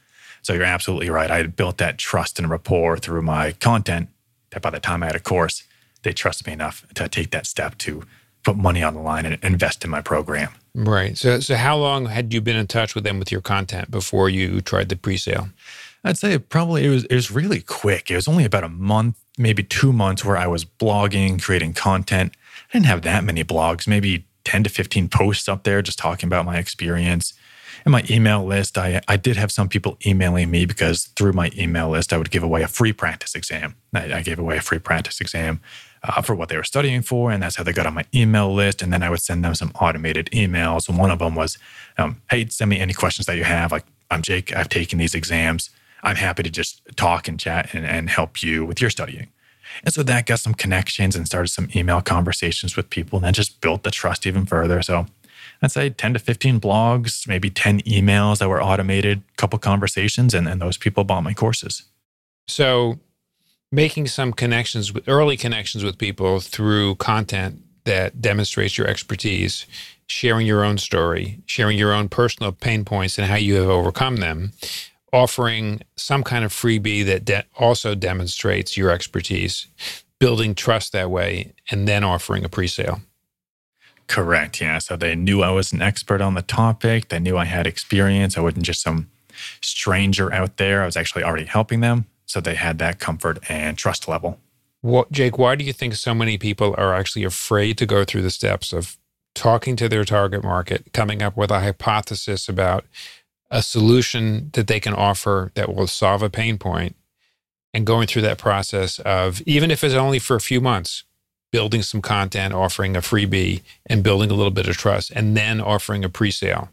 So 0.46 0.54
you're 0.54 0.62
absolutely 0.62 1.10
right. 1.10 1.32
I 1.32 1.38
had 1.38 1.56
built 1.56 1.80
that 1.80 1.98
trust 1.98 2.38
and 2.38 2.48
rapport 2.48 3.00
through 3.00 3.24
my 3.24 3.54
content 3.54 4.10
that 4.52 4.62
by 4.62 4.70
the 4.70 4.80
time 4.80 5.02
I 5.02 5.08
had 5.08 5.16
a 5.16 5.20
course, 5.20 5.64
they 6.04 6.14
trust 6.14 6.46
me 6.46 6.54
enough 6.54 6.86
to 6.94 7.10
take 7.10 7.32
that 7.32 7.48
step 7.48 7.80
to 7.80 8.04
put 8.44 8.56
money 8.56 8.84
on 8.84 8.94
the 8.94 9.00
line 9.00 9.26
and 9.26 9.44
invest 9.44 9.84
in 9.84 9.90
my 9.90 10.02
program. 10.02 10.50
Right. 10.76 11.18
So, 11.18 11.40
so 11.40 11.56
how 11.56 11.78
long 11.78 12.06
had 12.06 12.32
you 12.32 12.42
been 12.42 12.58
in 12.58 12.68
touch 12.68 12.94
with 12.94 13.04
them 13.04 13.18
with 13.18 13.32
your 13.32 13.42
content 13.42 13.90
before 13.90 14.30
you 14.30 14.62
tried 14.62 14.90
the 14.90 14.96
pre-sale? 14.96 15.50
I'd 16.04 16.20
say 16.20 16.38
probably 16.38 16.86
it 16.86 16.90
was 16.90 17.06
it 17.06 17.16
was 17.16 17.32
really 17.32 17.62
quick. 17.62 18.12
It 18.12 18.16
was 18.16 18.28
only 18.28 18.46
about 18.46 18.64
a 18.64 18.70
month, 18.70 19.18
maybe 19.40 19.64
two 19.64 19.92
months, 19.92 20.24
where 20.24 20.38
I 20.38 20.46
was 20.46 20.64
blogging, 20.64 21.42
creating 21.42 21.74
content. 21.74 22.34
I 22.70 22.74
didn't 22.74 22.86
have 22.86 23.02
that 23.02 23.24
many 23.24 23.44
blogs, 23.44 23.88
maybe 23.88 24.28
ten 24.44 24.64
to 24.64 24.70
fifteen 24.70 25.10
posts 25.10 25.50
up 25.50 25.64
there, 25.64 25.82
just 25.82 25.98
talking 25.98 26.28
about 26.28 26.46
my 26.46 26.60
experience. 26.60 27.34
In 27.86 27.92
my 27.92 28.04
email 28.10 28.44
list, 28.44 28.78
I 28.78 29.02
I 29.08 29.16
did 29.16 29.38
have 29.38 29.52
some 29.52 29.70
people 29.70 29.98
emailing 30.06 30.50
me 30.50 30.66
because 30.66 31.06
through 31.16 31.34
my 31.34 31.52
email 31.56 31.90
list, 31.90 32.12
I 32.12 32.18
would 32.18 32.32
give 32.32 32.42
away 32.42 32.64
a 32.64 32.68
free 32.68 32.94
practice 32.94 33.36
exam. 33.36 33.76
I, 33.94 34.14
I 34.14 34.22
gave 34.24 34.40
away 34.40 34.58
a 34.58 34.62
free 34.62 34.80
practice 34.80 35.22
exam 35.22 35.62
uh, 36.08 36.22
for 36.22 36.36
what 36.36 36.50
they 36.50 36.58
were 36.58 36.64
studying 36.64 37.02
for. 37.02 37.32
And 37.32 37.42
that's 37.42 37.56
how 37.56 37.64
they 37.64 37.74
got 37.74 37.86
on 37.86 37.94
my 37.94 38.06
email 38.14 38.54
list. 38.54 38.82
And 38.82 38.92
then 38.92 39.04
I 39.04 39.10
would 39.10 39.22
send 39.22 39.44
them 39.44 39.56
some 39.56 39.72
automated 39.80 40.30
emails. 40.32 40.88
And 40.88 40.98
one 40.98 41.12
of 41.12 41.20
them 41.20 41.36
was, 41.36 41.58
um, 41.98 42.22
hey, 42.30 42.48
send 42.48 42.70
me 42.70 42.80
any 42.80 42.94
questions 42.94 43.26
that 43.28 43.38
you 43.38 43.44
have. 43.44 43.72
Like, 43.72 43.86
I'm 44.12 44.22
Jake, 44.22 44.56
I've 44.56 44.70
taken 44.70 45.00
these 45.00 45.16
exams. 45.16 45.70
I'm 46.04 46.16
happy 46.16 46.44
to 46.44 46.50
just 46.50 46.82
talk 46.96 47.28
and 47.28 47.40
chat 47.40 47.74
and, 47.74 47.86
and 47.86 48.10
help 48.10 48.44
you 48.44 48.66
with 48.66 48.80
your 48.80 48.90
studying. 48.90 49.28
And 49.84 49.94
so 49.94 50.04
that 50.04 50.26
got 50.26 50.40
some 50.40 50.54
connections 50.54 51.16
and 51.16 51.26
started 51.26 51.50
some 51.50 51.70
email 51.76 52.02
conversations 52.02 52.76
with 52.78 52.90
people 52.90 53.18
and 53.18 53.26
then 53.26 53.34
just 53.34 53.60
built 53.62 53.84
the 53.84 53.92
trust 53.92 54.26
even 54.26 54.46
further. 54.46 54.82
So 54.82 55.08
I'd 55.66 55.72
say 55.72 55.90
10 55.90 56.14
to 56.14 56.20
15 56.20 56.62
blogs, 56.62 57.28
maybe 57.28 57.50
10 57.50 57.82
emails 57.82 58.38
that 58.38 58.50
were 58.50 58.62
automated, 58.62 59.24
a 59.34 59.36
couple 59.36 59.58
conversations, 59.58 60.36
and, 60.36 60.48
and 60.48 60.62
those 60.62 60.78
people 60.78 61.04
bought 61.04 61.24
my 61.24 61.34
courses. 61.34 61.84
So 62.48 63.00
making 63.72 64.08
some 64.08 64.32
connections 64.32 64.94
with 64.94 65.10
early 65.10 65.38
connections 65.38 65.84
with 65.84 65.98
people 65.98 66.40
through 66.40 66.96
content 66.96 67.64
that 67.86 68.22
demonstrates 68.22 68.78
your 68.78 68.86
expertise, 68.86 69.66
sharing 70.06 70.46
your 70.46 70.64
own 70.64 70.78
story, 70.78 71.42
sharing 71.48 71.80
your 71.80 71.94
own 71.94 72.10
personal 72.10 72.52
pain 72.52 72.86
points 72.86 73.18
and 73.18 73.28
how 73.28 73.36
you 73.36 73.56
have 73.56 73.68
overcome 73.68 74.18
them, 74.18 74.52
offering 75.12 75.82
some 75.96 76.24
kind 76.24 76.46
of 76.46 76.54
freebie 76.54 77.04
that 77.06 77.26
de- 77.26 77.46
also 77.58 77.96
demonstrates 77.96 78.78
your 78.78 78.92
expertise, 78.92 79.66
building 80.20 80.54
trust 80.54 80.92
that 80.92 81.10
way, 81.10 81.54
and 81.72 81.88
then 81.88 82.04
offering 82.04 82.46
a 82.46 82.50
pre 82.50 82.68
sale. 82.68 83.02
Correct. 84.08 84.62
Yeah. 84.62 84.78
So 84.78 84.96
they 84.96 85.16
knew 85.16 85.42
I 85.42 85.52
was 85.52 85.74
an 85.74 85.82
expert 85.82 86.22
on 86.22 86.36
the 86.36 86.42
topic. 86.42 87.10
They 87.10 87.20
knew 87.20 87.38
I 87.38 87.46
had 87.46 87.66
experience. 87.66 88.38
I 88.38 88.42
wasn't 88.42 88.66
just 88.66 88.82
some 88.82 89.10
stranger 89.62 90.32
out 90.32 90.58
there. 90.58 90.84
I 90.84 90.86
was 90.86 90.96
actually 90.96 91.24
already 91.24 91.46
helping 91.46 91.82
them. 91.82 92.06
So 92.26 92.40
they 92.40 92.56
had 92.56 92.80
that 92.80 93.00
comfort 93.00 93.40
and 93.50 93.78
trust 93.78 94.08
level. 94.08 94.40
What, 94.82 95.12
Jake, 95.12 95.38
why 95.38 95.56
do 95.56 95.64
you 95.64 95.74
think 95.74 95.96
so 95.96 96.14
many 96.14 96.38
people 96.38 96.76
are 96.78 96.94
actually 96.94 97.24
afraid 97.24 97.78
to 97.80 97.86
go 97.86 98.04
through 98.04 98.22
the 98.22 98.30
steps 98.30 98.72
of 98.72 98.98
talking 99.34 99.76
to 99.76 99.90
their 99.90 100.06
target 100.06 100.44
market, 100.44 100.94
coming 100.94 101.22
up 101.22 101.36
with 101.36 101.52
a 101.52 101.60
hypothesis 101.60 102.48
about 102.48 102.86
a 103.52 103.62
solution 103.62 104.50
that 104.54 104.68
they 104.68 104.80
can 104.80 104.94
offer 104.94 105.52
that 105.56 105.74
will 105.74 105.88
solve 105.88 106.22
a 106.22 106.30
pain 106.30 106.58
point, 106.58 106.96
and 107.74 107.86
going 107.86 108.08
through 108.08 108.22
that 108.22 108.38
process 108.38 109.00
of, 109.00 109.42
even 109.42 109.72
if 109.72 109.84
it's 109.84 109.96
only 109.96 110.20
for 110.20 110.36
a 110.36 110.42
few 110.42 110.62
months, 110.62 111.04
building 111.56 111.82
some 111.82 112.02
content, 112.02 112.54
offering 112.54 112.98
a 112.98 113.00
freebie, 113.00 113.62
and 113.86 114.04
building 114.04 114.30
a 114.30 114.34
little 114.34 114.52
bit 114.52 114.68
of 114.68 114.76
trust, 114.76 115.10
and 115.12 115.38
then 115.38 115.62
offering 115.62 116.04
a 116.04 116.10
pre 116.10 116.30
sale? 116.30 116.68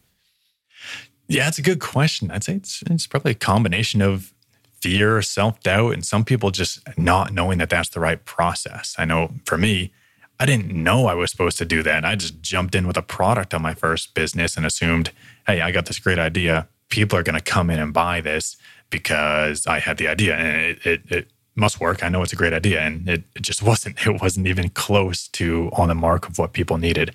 Yeah, 1.28 1.46
it's 1.46 1.56
a 1.56 1.62
good 1.62 1.78
question. 1.78 2.32
I'd 2.32 2.42
say 2.42 2.54
it's, 2.54 2.82
it's 2.90 3.06
probably 3.06 3.30
a 3.30 3.36
combination 3.36 4.02
of 4.02 4.34
fear, 4.80 5.22
self 5.22 5.60
doubt, 5.60 5.92
and 5.94 6.04
some 6.04 6.24
people 6.24 6.50
just 6.50 6.80
not 6.98 7.32
knowing 7.32 7.58
that 7.58 7.70
that's 7.70 7.90
the 7.90 8.00
right 8.00 8.24
process. 8.24 8.96
I 8.98 9.04
know 9.04 9.34
for 9.44 9.56
me, 9.56 9.92
I 10.40 10.46
didn't 10.46 10.72
know 10.72 11.06
I 11.06 11.14
was 11.14 11.30
supposed 11.30 11.58
to 11.58 11.64
do 11.64 11.84
that. 11.84 12.04
I 12.04 12.16
just 12.16 12.42
jumped 12.42 12.74
in 12.74 12.88
with 12.88 12.96
a 12.96 13.02
product 13.02 13.54
on 13.54 13.62
my 13.62 13.74
first 13.74 14.14
business 14.14 14.56
and 14.56 14.66
assumed, 14.66 15.12
hey, 15.46 15.60
I 15.60 15.70
got 15.70 15.86
this 15.86 16.00
great 16.00 16.18
idea. 16.18 16.66
People 16.88 17.16
are 17.16 17.22
going 17.22 17.38
to 17.38 17.52
come 17.52 17.70
in 17.70 17.78
and 17.78 17.94
buy 17.94 18.20
this 18.20 18.56
because 18.90 19.64
I 19.64 19.78
had 19.78 19.98
the 19.98 20.08
idea 20.08 20.34
and 20.34 20.56
it, 20.56 20.84
it, 20.84 21.02
it 21.12 21.31
must 21.54 21.80
work. 21.80 22.02
I 22.02 22.08
know 22.08 22.22
it's 22.22 22.32
a 22.32 22.36
great 22.36 22.52
idea. 22.52 22.80
And 22.80 23.08
it, 23.08 23.24
it 23.34 23.42
just 23.42 23.62
wasn't, 23.70 24.04
it 24.06 24.20
wasn't 24.20 24.46
even 24.46 24.68
close 24.70 25.28
to 25.28 25.70
on 25.74 25.88
the 25.88 25.94
mark 25.94 26.28
of 26.28 26.38
what 26.38 26.52
people 26.52 26.78
needed. 26.78 27.14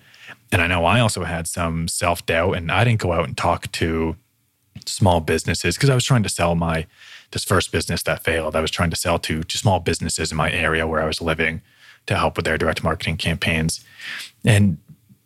And 0.52 0.62
I 0.62 0.68
know 0.68 0.86
I 0.86 1.00
also 1.00 1.24
had 1.24 1.48
some 1.48 1.88
self 1.88 2.26
doubt 2.26 2.54
and 2.54 2.72
I 2.72 2.84
didn't 2.84 3.02
go 3.02 3.14
out 3.14 3.28
and 3.28 3.36
talk 3.36 3.72
to 3.74 4.16
small 4.86 5.20
businesses 5.20 5.76
because 5.76 5.90
I 5.90 5.96
was 5.96 6.06
trying 6.06 6.24
to 6.24 6.30
sell 6.30 6.56
my 6.56 6.86
this 7.32 7.44
first 7.44 7.72
business 7.72 8.04
that 8.04 8.24
failed. 8.24 8.56
I 8.56 8.62
was 8.62 8.72
trying 8.72 8.90
to 8.90 8.96
sell 8.96 9.20
to, 9.20 9.44
to 9.44 9.58
small 9.58 9.80
businesses 9.80 10.32
in 10.32 10.38
my 10.38 10.50
area 10.50 10.88
where 10.88 11.02
I 11.02 11.06
was 11.06 11.22
living 11.22 11.62
to 12.06 12.16
help 12.16 12.38
with 12.38 12.46
their 12.46 12.58
direct 12.58 12.84
marketing 12.84 13.18
campaigns. 13.18 13.84
And 14.46 14.78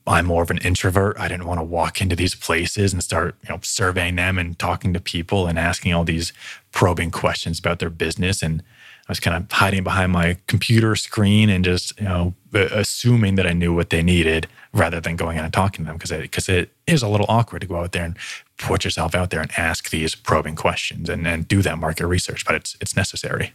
I'm 0.07 0.25
more 0.25 0.41
of 0.41 0.49
an 0.49 0.57
introvert. 0.59 1.19
I 1.19 1.27
didn't 1.27 1.45
want 1.45 1.59
to 1.59 1.63
walk 1.63 2.01
into 2.01 2.15
these 2.15 2.33
places 2.33 2.91
and 2.91 3.03
start, 3.03 3.35
you 3.43 3.49
know, 3.49 3.59
surveying 3.61 4.15
them 4.15 4.39
and 4.39 4.57
talking 4.57 4.93
to 4.93 4.99
people 4.99 5.45
and 5.45 5.59
asking 5.59 5.93
all 5.93 6.03
these 6.03 6.33
probing 6.71 7.11
questions 7.11 7.59
about 7.59 7.79
their 7.79 7.91
business. 7.91 8.41
And 8.41 8.63
I 9.11 9.13
was 9.13 9.19
kind 9.19 9.35
of 9.35 9.51
hiding 9.51 9.83
behind 9.83 10.13
my 10.13 10.37
computer 10.47 10.95
screen 10.95 11.49
and 11.49 11.65
just, 11.65 11.99
you 11.99 12.05
know, 12.05 12.33
assuming 12.53 13.35
that 13.35 13.45
I 13.45 13.51
knew 13.51 13.73
what 13.73 13.89
they 13.89 14.01
needed 14.01 14.47
rather 14.73 15.01
than 15.01 15.17
going 15.17 15.37
in 15.37 15.43
and 15.43 15.51
talking 15.51 15.83
to 15.83 15.89
them 15.89 15.97
because 15.97 16.11
it, 16.11 16.21
because 16.21 16.47
it 16.47 16.69
is 16.87 17.03
a 17.03 17.09
little 17.09 17.25
awkward 17.27 17.59
to 17.59 17.67
go 17.67 17.75
out 17.75 17.91
there 17.91 18.05
and 18.05 18.15
put 18.57 18.85
yourself 18.85 19.13
out 19.13 19.29
there 19.29 19.41
and 19.41 19.51
ask 19.57 19.89
these 19.89 20.15
probing 20.15 20.55
questions 20.55 21.09
and, 21.09 21.27
and 21.27 21.45
do 21.45 21.61
that 21.61 21.77
market 21.77 22.07
research, 22.07 22.45
but 22.45 22.55
it's 22.55 22.77
it's 22.79 22.95
necessary. 22.95 23.51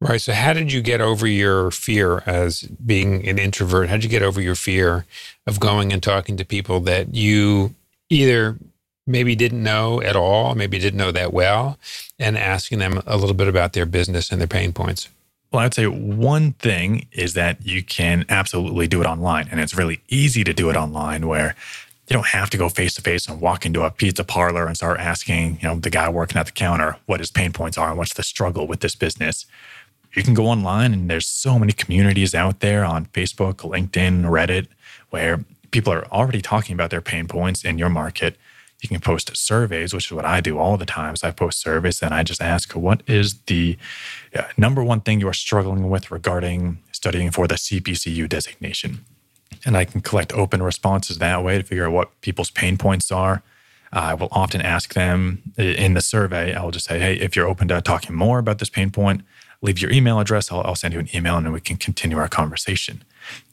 Right. 0.00 0.20
So 0.20 0.34
how 0.34 0.52
did 0.52 0.72
you 0.72 0.80
get 0.80 1.00
over 1.00 1.26
your 1.26 1.72
fear 1.72 2.22
as 2.24 2.62
being 2.62 3.26
an 3.26 3.40
introvert? 3.40 3.88
How 3.88 3.96
did 3.96 4.04
you 4.04 4.10
get 4.10 4.22
over 4.22 4.40
your 4.40 4.54
fear 4.54 5.04
of 5.48 5.58
going 5.58 5.92
and 5.92 6.00
talking 6.00 6.36
to 6.36 6.44
people 6.44 6.78
that 6.82 7.12
you 7.12 7.74
either 8.08 8.56
maybe 9.06 9.34
didn't 9.34 9.62
know 9.62 10.00
at 10.02 10.16
all, 10.16 10.54
maybe 10.54 10.78
didn't 10.78 10.98
know 10.98 11.12
that 11.12 11.32
well, 11.32 11.78
and 12.18 12.38
asking 12.38 12.78
them 12.78 13.02
a 13.06 13.16
little 13.16 13.34
bit 13.34 13.48
about 13.48 13.72
their 13.72 13.86
business 13.86 14.30
and 14.30 14.40
their 14.40 14.48
pain 14.48 14.72
points? 14.72 15.08
Well, 15.52 15.60
I'd 15.62 15.74
say 15.74 15.86
one 15.86 16.52
thing 16.52 17.08
is 17.12 17.34
that 17.34 17.64
you 17.66 17.82
can 17.82 18.24
absolutely 18.28 18.86
do 18.86 19.02
it 19.02 19.06
online. 19.06 19.48
And 19.50 19.60
it's 19.60 19.76
really 19.76 20.00
easy 20.08 20.44
to 20.44 20.54
do 20.54 20.70
it 20.70 20.76
online 20.76 21.26
where 21.26 21.54
you 22.08 22.14
don't 22.14 22.28
have 22.28 22.48
to 22.50 22.56
go 22.56 22.70
face 22.70 22.94
to 22.94 23.02
face 23.02 23.28
and 23.28 23.40
walk 23.40 23.66
into 23.66 23.82
a 23.82 23.90
pizza 23.90 24.24
parlor 24.24 24.66
and 24.66 24.76
start 24.76 24.98
asking, 24.98 25.58
you 25.60 25.68
know, 25.68 25.74
the 25.74 25.90
guy 25.90 26.08
working 26.08 26.38
at 26.38 26.46
the 26.46 26.52
counter 26.52 26.96
what 27.04 27.20
his 27.20 27.30
pain 27.30 27.52
points 27.52 27.76
are 27.76 27.90
and 27.90 27.98
what's 27.98 28.14
the 28.14 28.22
struggle 28.22 28.66
with 28.66 28.80
this 28.80 28.94
business. 28.94 29.44
You 30.14 30.22
can 30.22 30.34
go 30.34 30.46
online 30.46 30.92
and 30.94 31.10
there's 31.10 31.26
so 31.26 31.58
many 31.58 31.72
communities 31.72 32.34
out 32.34 32.60
there 32.60 32.84
on 32.84 33.06
Facebook, 33.06 33.56
LinkedIn, 33.56 34.24
Reddit, 34.24 34.68
where 35.10 35.44
people 35.70 35.92
are 35.92 36.06
already 36.06 36.40
talking 36.40 36.74
about 36.74 36.90
their 36.90 37.00
pain 37.00 37.28
points 37.28 37.64
in 37.64 37.78
your 37.78 37.88
market. 37.88 38.36
You 38.82 38.88
can 38.88 39.00
post 39.00 39.34
surveys, 39.36 39.94
which 39.94 40.06
is 40.06 40.12
what 40.12 40.24
I 40.24 40.40
do 40.40 40.58
all 40.58 40.76
the 40.76 40.84
time. 40.84 41.16
So 41.16 41.28
I 41.28 41.30
post 41.30 41.60
surveys 41.60 42.02
and 42.02 42.12
I 42.12 42.22
just 42.22 42.42
ask, 42.42 42.72
what 42.72 43.02
is 43.06 43.40
the 43.46 43.78
uh, 44.36 44.42
number 44.56 44.84
one 44.84 45.00
thing 45.00 45.20
you 45.20 45.28
are 45.28 45.32
struggling 45.32 45.88
with 45.88 46.10
regarding 46.10 46.78
studying 46.92 47.30
for 47.30 47.46
the 47.46 47.54
CPCU 47.54 48.28
designation? 48.28 49.04
and 49.64 49.76
I 49.76 49.84
can 49.84 50.00
collect 50.00 50.32
open 50.32 50.62
responses 50.62 51.18
that 51.18 51.42
way 51.44 51.58
to 51.58 51.64
figure 51.64 51.86
out 51.86 51.92
what 51.92 52.20
people's 52.20 52.50
pain 52.50 52.76
points 52.76 53.10
are. 53.10 53.42
I 53.92 54.14
will 54.14 54.28
often 54.32 54.62
ask 54.62 54.94
them 54.94 55.42
in 55.58 55.94
the 55.94 56.00
survey, 56.00 56.54
I'll 56.54 56.70
just 56.70 56.86
say, 56.86 56.98
hey, 56.98 57.14
if 57.16 57.36
you're 57.36 57.46
open 57.46 57.68
to 57.68 57.80
talking 57.82 58.14
more 58.16 58.38
about 58.38 58.58
this 58.58 58.70
pain 58.70 58.90
point, 58.90 59.22
leave 59.60 59.80
your 59.80 59.90
email 59.90 60.18
address. 60.18 60.50
I'll, 60.50 60.62
I'll 60.62 60.74
send 60.74 60.94
you 60.94 61.00
an 61.00 61.08
email 61.14 61.36
and 61.36 61.52
we 61.52 61.60
can 61.60 61.76
continue 61.76 62.16
our 62.16 62.28
conversation. 62.28 63.04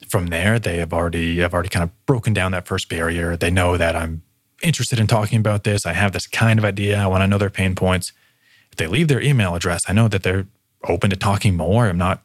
From 0.07 0.27
there, 0.27 0.57
they 0.57 0.77
have 0.77 0.93
already 0.93 1.39
have 1.39 1.53
already 1.53 1.69
kind 1.69 1.83
of 1.83 2.05
broken 2.05 2.33
down 2.33 2.53
that 2.53 2.65
first 2.65 2.89
barrier. 2.89 3.35
They 3.35 3.51
know 3.51 3.77
that 3.77 3.95
I'm 3.95 4.23
interested 4.61 4.99
in 4.99 5.07
talking 5.07 5.39
about 5.39 5.63
this. 5.63 5.85
I 5.85 5.93
have 5.93 6.11
this 6.11 6.27
kind 6.27 6.59
of 6.59 6.65
idea. 6.65 6.97
I 6.97 7.07
want 7.07 7.21
to 7.21 7.27
know 7.27 7.37
their 7.37 7.49
pain 7.49 7.75
points. 7.75 8.11
If 8.71 8.77
they 8.77 8.87
leave 8.87 9.07
their 9.07 9.21
email 9.21 9.55
address, 9.55 9.85
I 9.87 9.93
know 9.93 10.07
that 10.07 10.23
they're 10.23 10.47
open 10.83 11.09
to 11.09 11.15
talking 11.15 11.55
more. 11.55 11.87
I'm 11.87 11.97
not 11.97 12.23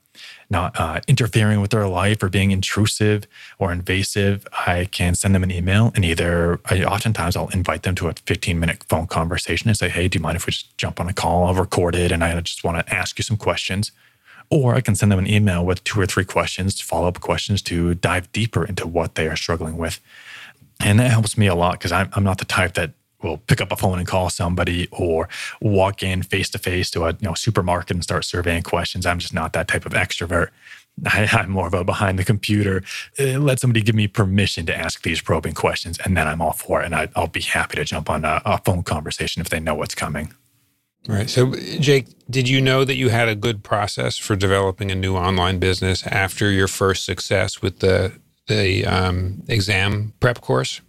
not 0.50 0.78
uh, 0.78 1.00
interfering 1.08 1.60
with 1.60 1.70
their 1.70 1.88
life 1.88 2.22
or 2.22 2.28
being 2.28 2.50
intrusive 2.50 3.26
or 3.58 3.72
invasive, 3.72 4.46
I 4.66 4.86
can 4.86 5.14
send 5.14 5.34
them 5.34 5.42
an 5.42 5.50
email 5.50 5.92
and 5.94 6.04
either 6.04 6.60
I, 6.66 6.84
oftentimes 6.84 7.36
I'll 7.36 7.48
invite 7.48 7.82
them 7.82 7.94
to 7.96 8.08
a 8.08 8.14
15 8.26 8.60
minute 8.60 8.84
phone 8.88 9.06
conversation 9.06 9.68
and 9.68 9.76
say, 9.76 9.88
Hey, 9.88 10.08
do 10.08 10.18
you 10.18 10.22
mind 10.22 10.36
if 10.36 10.46
we 10.46 10.52
just 10.52 10.76
jump 10.78 11.00
on 11.00 11.08
a 11.08 11.12
call? 11.12 11.46
I'll 11.46 11.54
record 11.54 11.94
it 11.94 12.12
and 12.12 12.22
I 12.22 12.38
just 12.40 12.64
want 12.64 12.86
to 12.86 12.94
ask 12.94 13.18
you 13.18 13.24
some 13.24 13.36
questions. 13.36 13.92
Or 14.50 14.74
I 14.74 14.82
can 14.82 14.94
send 14.94 15.10
them 15.10 15.18
an 15.18 15.26
email 15.26 15.64
with 15.64 15.82
two 15.84 15.98
or 15.98 16.06
three 16.06 16.24
questions, 16.24 16.80
follow 16.80 17.08
up 17.08 17.20
questions 17.20 17.62
to 17.62 17.94
dive 17.94 18.30
deeper 18.30 18.64
into 18.64 18.86
what 18.86 19.14
they 19.14 19.26
are 19.26 19.36
struggling 19.36 19.78
with. 19.78 20.00
And 20.80 20.98
that 21.00 21.10
helps 21.10 21.38
me 21.38 21.46
a 21.46 21.54
lot 21.54 21.72
because 21.72 21.92
I'm, 21.92 22.10
I'm 22.14 22.24
not 22.24 22.38
the 22.38 22.44
type 22.44 22.74
that 22.74 22.92
will 23.22 23.38
pick 23.38 23.60
up 23.60 23.72
a 23.72 23.76
phone 23.76 23.98
and 23.98 24.06
call 24.06 24.28
somebody 24.28 24.86
or 24.92 25.28
walk 25.60 26.02
in 26.02 26.22
face 26.22 26.50
to 26.50 26.58
face 26.58 26.90
to 26.90 27.04
a 27.04 27.12
you 27.12 27.18
know 27.22 27.34
supermarket 27.34 27.92
and 27.92 28.04
start 28.04 28.24
surveying 28.24 28.62
questions. 28.62 29.06
I'm 29.06 29.18
just 29.18 29.34
not 29.34 29.52
that 29.54 29.66
type 29.66 29.86
of 29.86 29.92
extrovert. 29.92 30.50
I, 31.06 31.28
am 31.32 31.50
more 31.50 31.66
of 31.66 31.74
a 31.74 31.82
behind 31.82 32.18
the 32.18 32.24
computer. 32.24 32.84
Uh, 33.18 33.38
let 33.38 33.58
somebody 33.58 33.82
give 33.82 33.96
me 33.96 34.06
permission 34.06 34.64
to 34.66 34.76
ask 34.76 35.02
these 35.02 35.20
probing 35.20 35.54
questions, 35.54 35.98
and 36.04 36.16
then 36.16 36.28
I'm 36.28 36.40
all 36.40 36.52
for 36.52 36.82
it. 36.82 36.86
And 36.86 36.94
I, 36.94 37.08
will 37.16 37.26
be 37.26 37.40
happy 37.40 37.76
to 37.76 37.84
jump 37.84 38.08
on 38.08 38.24
a, 38.24 38.40
a 38.44 38.58
phone 38.58 38.84
conversation 38.84 39.40
if 39.40 39.48
they 39.48 39.58
know 39.58 39.74
what's 39.74 39.94
coming. 39.94 40.32
Right. 41.06 41.28
So, 41.28 41.54
Jake, 41.80 42.06
did 42.30 42.48
you 42.48 42.62
know 42.62 42.84
that 42.84 42.94
you 42.94 43.10
had 43.10 43.28
a 43.28 43.34
good 43.34 43.62
process 43.62 44.16
for 44.16 44.36
developing 44.36 44.90
a 44.90 44.94
new 44.94 45.16
online 45.16 45.58
business 45.58 46.06
after 46.06 46.50
your 46.50 46.68
first 46.68 47.04
success 47.04 47.60
with 47.60 47.80
the 47.80 48.12
the 48.46 48.84
um, 48.86 49.42
exam 49.48 50.12
prep 50.20 50.40
course? 50.40 50.80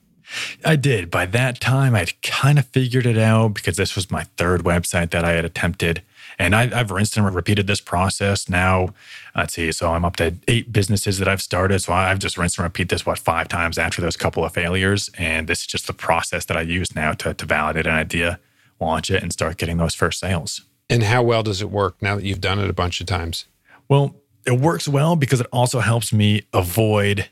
I 0.64 0.76
did. 0.76 1.12
By 1.12 1.26
that 1.28 1.60
time, 1.60 1.96
I'd 1.96 2.20
kind 2.22 2.58
of 2.58 2.66
figured 2.68 3.06
it 3.06 3.18
out 3.18 3.54
because 3.54 3.78
this 3.78 3.96
was 3.96 4.10
my 4.10 4.24
third 4.38 4.64
website 4.64 5.12
that 5.12 5.24
I 5.24 5.32
had 5.32 5.46
attempted. 5.46 6.02
And 6.38 6.56
I, 6.56 6.68
have 6.68 6.92
rinsed 6.92 7.16
and 7.16 7.34
repeated 7.34 7.68
this 7.68 7.80
process 7.80 8.50
now. 8.50 8.90
Let's 9.36 9.54
see. 9.54 9.72
So 9.72 9.94
I'm 9.94 10.04
up 10.04 10.18
to 10.18 10.36
eight 10.48 10.74
businesses 10.74 11.20
that 11.20 11.28
I've 11.28 11.42
started. 11.42 11.80
So 11.80 11.94
I've 11.94 12.20
just 12.20 12.38
rinsed 12.38 12.58
and 12.58 12.64
repeat 12.64 12.90
this, 12.90 13.06
what, 13.06 13.20
five 13.20 13.48
times 13.48 13.78
after 13.78 14.02
those 14.02 14.18
couple 14.18 14.44
of 14.44 14.54
failures. 14.54 15.10
And 15.18 15.48
this 15.48 15.62
is 15.62 15.68
just 15.68 15.88
the 15.88 15.94
process 15.94 16.46
that 16.46 16.58
I 16.58 16.62
use 16.62 16.94
now 16.96 17.14
to, 17.14 17.34
to 17.34 17.46
validate 17.46 17.88
an 17.88 17.94
idea, 17.94 18.40
launch 18.82 19.10
it, 19.10 19.24
and 19.24 19.32
start 19.32 19.58
getting 19.58 19.78
those 19.78 19.96
first 19.96 20.20
sales. 20.20 20.62
And 20.90 21.04
how 21.04 21.24
well 21.24 21.44
does 21.44 21.62
it 21.62 21.72
work 21.72 22.02
now 22.02 22.16
that 22.16 22.26
you've 22.26 22.42
done 22.42 22.60
it 22.60 22.70
a 22.70 22.74
bunch 22.74 23.00
of 23.00 23.08
times? 23.08 23.46
Well, 23.88 24.16
it 24.46 24.60
works 24.60 24.88
well 24.88 25.16
because 25.16 25.40
it 25.40 25.48
also 25.54 25.80
helps 25.80 26.12
me 26.12 26.44
avoid 26.54 27.30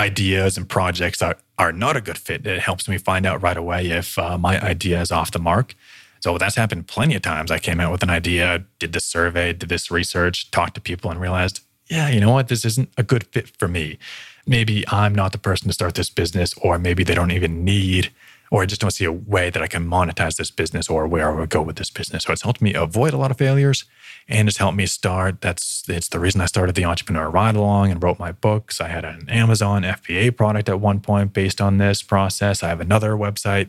ideas 0.00 0.56
and 0.56 0.68
projects 0.68 1.18
that 1.18 1.38
are 1.58 1.72
not 1.72 1.96
a 1.96 2.00
good 2.00 2.18
fit. 2.18 2.46
It 2.46 2.60
helps 2.60 2.88
me 2.88 2.98
find 2.98 3.26
out 3.26 3.42
right 3.42 3.56
away 3.56 3.90
if 3.90 4.18
uh, 4.18 4.38
my 4.38 4.60
idea 4.60 5.00
is 5.00 5.12
off 5.12 5.30
the 5.30 5.38
mark. 5.38 5.74
So 6.20 6.36
that's 6.38 6.56
happened 6.56 6.86
plenty 6.86 7.14
of 7.14 7.22
times. 7.22 7.50
I 7.50 7.58
came 7.58 7.80
out 7.80 7.92
with 7.92 8.02
an 8.02 8.10
idea, 8.10 8.64
did 8.78 8.92
this 8.92 9.04
survey, 9.04 9.52
did 9.52 9.68
this 9.68 9.90
research, 9.90 10.50
talked 10.50 10.74
to 10.74 10.80
people, 10.80 11.10
and 11.10 11.20
realized, 11.20 11.60
yeah, 11.86 12.08
you 12.08 12.20
know 12.20 12.32
what, 12.32 12.48
this 12.48 12.64
isn't 12.64 12.90
a 12.96 13.02
good 13.02 13.24
fit 13.28 13.48
for 13.58 13.68
me. 13.68 13.98
Maybe 14.46 14.84
I'm 14.88 15.14
not 15.14 15.32
the 15.32 15.38
person 15.38 15.68
to 15.68 15.74
start 15.74 15.94
this 15.94 16.10
business, 16.10 16.54
or 16.54 16.78
maybe 16.78 17.04
they 17.04 17.14
don't 17.14 17.30
even 17.30 17.64
need, 17.64 18.10
or 18.50 18.62
I 18.62 18.66
just 18.66 18.80
don't 18.80 18.90
see 18.90 19.04
a 19.04 19.12
way 19.12 19.50
that 19.50 19.62
I 19.62 19.66
can 19.66 19.86
monetize 19.86 20.36
this 20.36 20.50
business 20.50 20.88
or 20.88 21.06
where 21.06 21.30
I 21.30 21.40
would 21.40 21.50
go 21.50 21.62
with 21.62 21.76
this 21.76 21.90
business. 21.90 22.24
So 22.24 22.32
it's 22.32 22.42
helped 22.42 22.62
me 22.62 22.74
avoid 22.74 23.12
a 23.12 23.16
lot 23.16 23.30
of 23.30 23.38
failures 23.38 23.84
and 24.30 24.48
it's 24.48 24.58
helped 24.58 24.76
me 24.76 24.86
start. 24.86 25.40
That's 25.40 25.84
it's 25.88 26.08
the 26.08 26.20
reason 26.20 26.40
I 26.40 26.46
started 26.46 26.76
the 26.76 26.84
Entrepreneur 26.84 27.28
Ride 27.28 27.56
Along 27.56 27.90
and 27.90 28.02
wrote 28.02 28.20
my 28.20 28.30
books. 28.30 28.80
I 28.80 28.86
had 28.86 29.04
an 29.04 29.28
Amazon 29.28 29.82
FBA 29.82 30.36
product 30.36 30.68
at 30.68 30.80
one 30.80 31.00
point 31.00 31.32
based 31.32 31.60
on 31.60 31.78
this 31.78 32.02
process. 32.02 32.62
I 32.62 32.68
have 32.68 32.80
another 32.80 33.14
website 33.14 33.68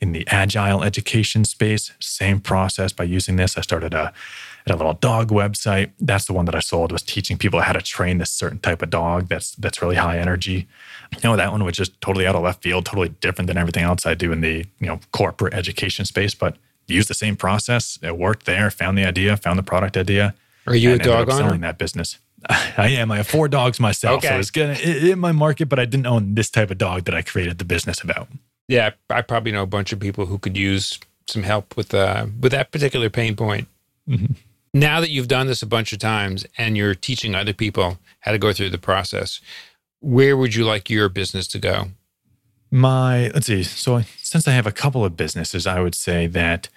in 0.00 0.12
the 0.12 0.26
agile 0.28 0.84
education 0.84 1.46
space. 1.46 1.90
Same 2.00 2.38
process 2.38 2.92
by 2.92 3.04
using 3.04 3.36
this. 3.36 3.56
I 3.56 3.62
started 3.62 3.94
a, 3.94 4.12
a 4.66 4.76
little 4.76 4.92
dog 4.92 5.30
website. 5.30 5.92
That's 5.98 6.26
the 6.26 6.34
one 6.34 6.44
that 6.44 6.54
I 6.54 6.60
sold. 6.60 6.92
Was 6.92 7.02
teaching 7.02 7.38
people 7.38 7.62
how 7.62 7.72
to 7.72 7.80
train 7.80 8.18
this 8.18 8.30
certain 8.30 8.58
type 8.58 8.82
of 8.82 8.90
dog. 8.90 9.28
That's 9.28 9.52
that's 9.52 9.80
really 9.80 9.96
high 9.96 10.18
energy. 10.18 10.68
You 11.12 11.20
know 11.24 11.36
that 11.36 11.50
one 11.50 11.64
was 11.64 11.76
just 11.76 11.98
totally 12.02 12.26
out 12.26 12.34
of 12.34 12.42
left 12.42 12.62
field, 12.62 12.84
totally 12.84 13.08
different 13.08 13.46
than 13.46 13.56
everything 13.56 13.84
else 13.84 14.04
I 14.04 14.12
do 14.12 14.32
in 14.32 14.42
the 14.42 14.66
you 14.80 14.86
know 14.86 15.00
corporate 15.12 15.54
education 15.54 16.04
space. 16.04 16.34
But 16.34 16.58
used 16.86 17.08
the 17.08 17.14
same 17.14 17.36
process. 17.36 17.98
It 18.02 18.16
worked 18.16 18.46
there. 18.46 18.70
Found 18.70 18.98
the 18.98 19.04
idea. 19.04 19.36
Found 19.36 19.58
the 19.58 19.62
product 19.62 19.96
idea. 19.96 20.34
Are 20.66 20.74
you 20.74 20.94
a 20.94 20.98
dog 20.98 21.28
owner? 21.30 21.42
Selling 21.42 21.60
that 21.60 21.78
business. 21.78 22.18
I 22.48 22.88
am. 22.88 23.10
I 23.10 23.18
have 23.18 23.26
four 23.26 23.48
dogs 23.48 23.80
myself, 23.80 24.18
okay. 24.18 24.28
so 24.28 24.38
it's 24.38 24.50
good 24.50 24.80
in 24.80 25.18
my 25.18 25.32
market. 25.32 25.68
But 25.68 25.78
I 25.78 25.84
didn't 25.84 26.06
own 26.06 26.34
this 26.34 26.50
type 26.50 26.70
of 26.70 26.78
dog 26.78 27.04
that 27.04 27.14
I 27.14 27.22
created 27.22 27.58
the 27.58 27.64
business 27.64 28.02
about. 28.02 28.28
Yeah, 28.68 28.90
I 29.10 29.22
probably 29.22 29.52
know 29.52 29.62
a 29.62 29.66
bunch 29.66 29.92
of 29.92 30.00
people 30.00 30.26
who 30.26 30.38
could 30.38 30.56
use 30.56 30.98
some 31.28 31.42
help 31.42 31.76
with 31.76 31.94
uh, 31.94 32.26
with 32.40 32.52
that 32.52 32.70
particular 32.70 33.10
pain 33.10 33.36
point. 33.36 33.68
Mm-hmm. 34.08 34.34
Now 34.74 35.00
that 35.00 35.10
you've 35.10 35.28
done 35.28 35.46
this 35.46 35.62
a 35.62 35.66
bunch 35.66 35.92
of 35.92 36.00
times 36.00 36.44
and 36.58 36.76
you're 36.76 36.94
teaching 36.94 37.34
other 37.34 37.52
people 37.52 37.98
how 38.20 38.32
to 38.32 38.38
go 38.38 38.52
through 38.52 38.70
the 38.70 38.78
process, 38.78 39.40
where 40.00 40.36
would 40.36 40.54
you 40.54 40.64
like 40.64 40.90
your 40.90 41.08
business 41.08 41.46
to 41.48 41.58
go? 41.58 41.86
My 42.74 43.28
let's 43.28 43.46
see. 43.46 43.62
So 43.62 44.02
since 44.20 44.48
I 44.48 44.50
have 44.50 44.66
a 44.66 44.72
couple 44.72 45.04
of 45.04 45.16
businesses, 45.16 45.64
I 45.64 45.78
would 45.78 45.94
say 45.94 46.26
that 46.26 46.68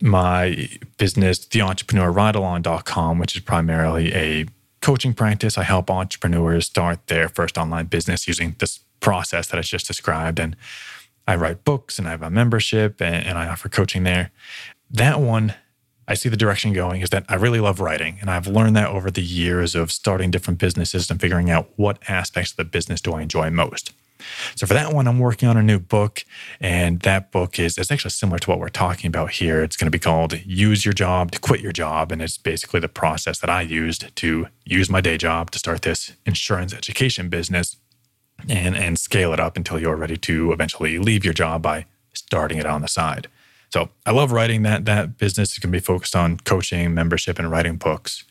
my 0.00 0.70
business, 0.96 1.40
theentrepreneurridealong.com, 1.40 3.18
which 3.18 3.36
is 3.36 3.42
primarily 3.42 4.14
a 4.14 4.46
coaching 4.80 5.12
practice. 5.12 5.58
I 5.58 5.64
help 5.64 5.90
entrepreneurs 5.90 6.64
start 6.64 7.06
their 7.08 7.28
first 7.28 7.58
online 7.58 7.84
business 7.84 8.26
using 8.26 8.56
this 8.60 8.80
process 9.00 9.48
that 9.48 9.58
I 9.58 9.60
just 9.60 9.86
described. 9.86 10.40
And 10.40 10.56
I 11.28 11.36
write 11.36 11.64
books 11.64 11.98
and 11.98 12.08
I 12.08 12.12
have 12.12 12.22
a 12.22 12.30
membership 12.30 13.02
and, 13.02 13.26
and 13.26 13.36
I 13.36 13.46
offer 13.46 13.68
coaching 13.68 14.04
there. 14.04 14.30
That 14.90 15.20
one, 15.20 15.52
I 16.08 16.14
see 16.14 16.30
the 16.30 16.38
direction 16.38 16.72
going 16.72 17.02
is 17.02 17.10
that 17.10 17.26
I 17.28 17.34
really 17.34 17.60
love 17.60 17.78
writing. 17.78 18.16
And 18.22 18.30
I've 18.30 18.46
learned 18.46 18.74
that 18.76 18.88
over 18.88 19.10
the 19.10 19.22
years 19.22 19.74
of 19.74 19.92
starting 19.92 20.30
different 20.30 20.58
businesses 20.58 21.10
and 21.10 21.20
figuring 21.20 21.50
out 21.50 21.68
what 21.76 21.98
aspects 22.08 22.52
of 22.52 22.56
the 22.56 22.64
business 22.64 23.02
do 23.02 23.12
I 23.12 23.20
enjoy 23.20 23.50
most. 23.50 23.92
So 24.54 24.66
for 24.66 24.74
that 24.74 24.92
one, 24.92 25.06
I'm 25.06 25.18
working 25.18 25.48
on 25.48 25.56
a 25.56 25.62
new 25.62 25.78
book, 25.78 26.24
and 26.60 27.00
that 27.00 27.32
book 27.32 27.58
is 27.58 27.78
it's 27.78 27.90
actually 27.90 28.10
similar 28.10 28.38
to 28.38 28.50
what 28.50 28.58
we're 28.58 28.68
talking 28.68 29.08
about 29.08 29.32
here. 29.32 29.62
It's 29.62 29.76
going 29.76 29.86
to 29.86 29.90
be 29.90 29.98
called 29.98 30.40
"Use 30.44 30.84
Your 30.84 30.94
Job 30.94 31.30
to 31.32 31.38
Quit 31.38 31.60
Your 31.60 31.72
Job," 31.72 32.12
and 32.12 32.22
it's 32.22 32.38
basically 32.38 32.80
the 32.80 32.88
process 32.88 33.38
that 33.40 33.50
I 33.50 33.62
used 33.62 34.14
to 34.16 34.48
use 34.64 34.90
my 34.90 35.00
day 35.00 35.16
job 35.16 35.50
to 35.52 35.58
start 35.58 35.82
this 35.82 36.12
insurance 36.24 36.72
education 36.74 37.28
business, 37.28 37.76
and 38.48 38.76
and 38.76 38.98
scale 38.98 39.32
it 39.32 39.40
up 39.40 39.56
until 39.56 39.80
you're 39.80 39.96
ready 39.96 40.16
to 40.16 40.52
eventually 40.52 40.98
leave 40.98 41.24
your 41.24 41.34
job 41.34 41.62
by 41.62 41.86
starting 42.12 42.58
it 42.58 42.66
on 42.66 42.82
the 42.82 42.88
side. 42.88 43.28
So 43.70 43.90
I 44.06 44.12
love 44.12 44.32
writing 44.32 44.62
that 44.62 44.84
that 44.86 45.18
business 45.18 45.52
is 45.52 45.58
going 45.58 45.72
to 45.72 45.78
be 45.78 45.84
focused 45.84 46.16
on 46.16 46.38
coaching, 46.38 46.94
membership, 46.94 47.38
and 47.38 47.50
writing 47.50 47.76
books. 47.76 48.24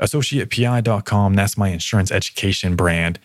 AssociatePI.com, 0.00 1.34
that's 1.34 1.56
my 1.56 1.68
insurance 1.68 2.10
education 2.10 2.74
brand. 2.74 3.20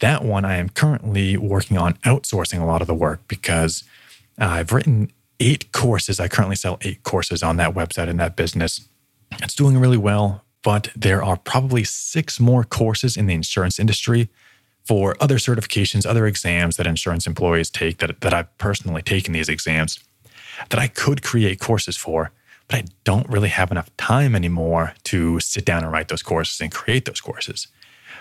That 0.00 0.24
one 0.24 0.44
I 0.44 0.56
am 0.56 0.68
currently 0.68 1.36
working 1.36 1.78
on 1.78 1.94
outsourcing 2.04 2.60
a 2.60 2.66
lot 2.66 2.80
of 2.80 2.86
the 2.86 2.94
work 2.94 3.26
because 3.28 3.84
I've 4.38 4.72
written 4.72 5.10
eight 5.40 5.72
courses. 5.72 6.20
I 6.20 6.28
currently 6.28 6.56
sell 6.56 6.78
eight 6.82 7.02
courses 7.02 7.42
on 7.42 7.56
that 7.56 7.74
website 7.74 8.08
and 8.08 8.20
that 8.20 8.36
business. 8.36 8.88
It's 9.42 9.54
doing 9.54 9.78
really 9.78 9.96
well, 9.96 10.44
but 10.62 10.90
there 10.94 11.22
are 11.22 11.36
probably 11.36 11.84
six 11.84 12.38
more 12.38 12.64
courses 12.64 13.16
in 13.16 13.26
the 13.26 13.34
insurance 13.34 13.78
industry 13.78 14.28
for 14.84 15.16
other 15.20 15.36
certifications, 15.36 16.06
other 16.06 16.26
exams 16.26 16.76
that 16.76 16.86
insurance 16.86 17.26
employees 17.26 17.70
take 17.70 17.98
that, 17.98 18.20
that 18.20 18.32
I've 18.32 18.56
personally 18.58 19.02
taken 19.02 19.32
these 19.32 19.48
exams 19.48 19.98
that 20.70 20.78
I 20.78 20.88
could 20.88 21.22
create 21.22 21.58
courses 21.58 21.96
for, 21.96 22.30
but 22.68 22.76
I 22.76 22.84
don't 23.04 23.28
really 23.28 23.48
have 23.48 23.70
enough 23.70 23.94
time 23.96 24.34
anymore 24.34 24.94
to 25.04 25.40
sit 25.40 25.64
down 25.64 25.82
and 25.82 25.92
write 25.92 26.08
those 26.08 26.22
courses 26.22 26.60
and 26.60 26.72
create 26.72 27.04
those 27.04 27.20
courses. 27.20 27.66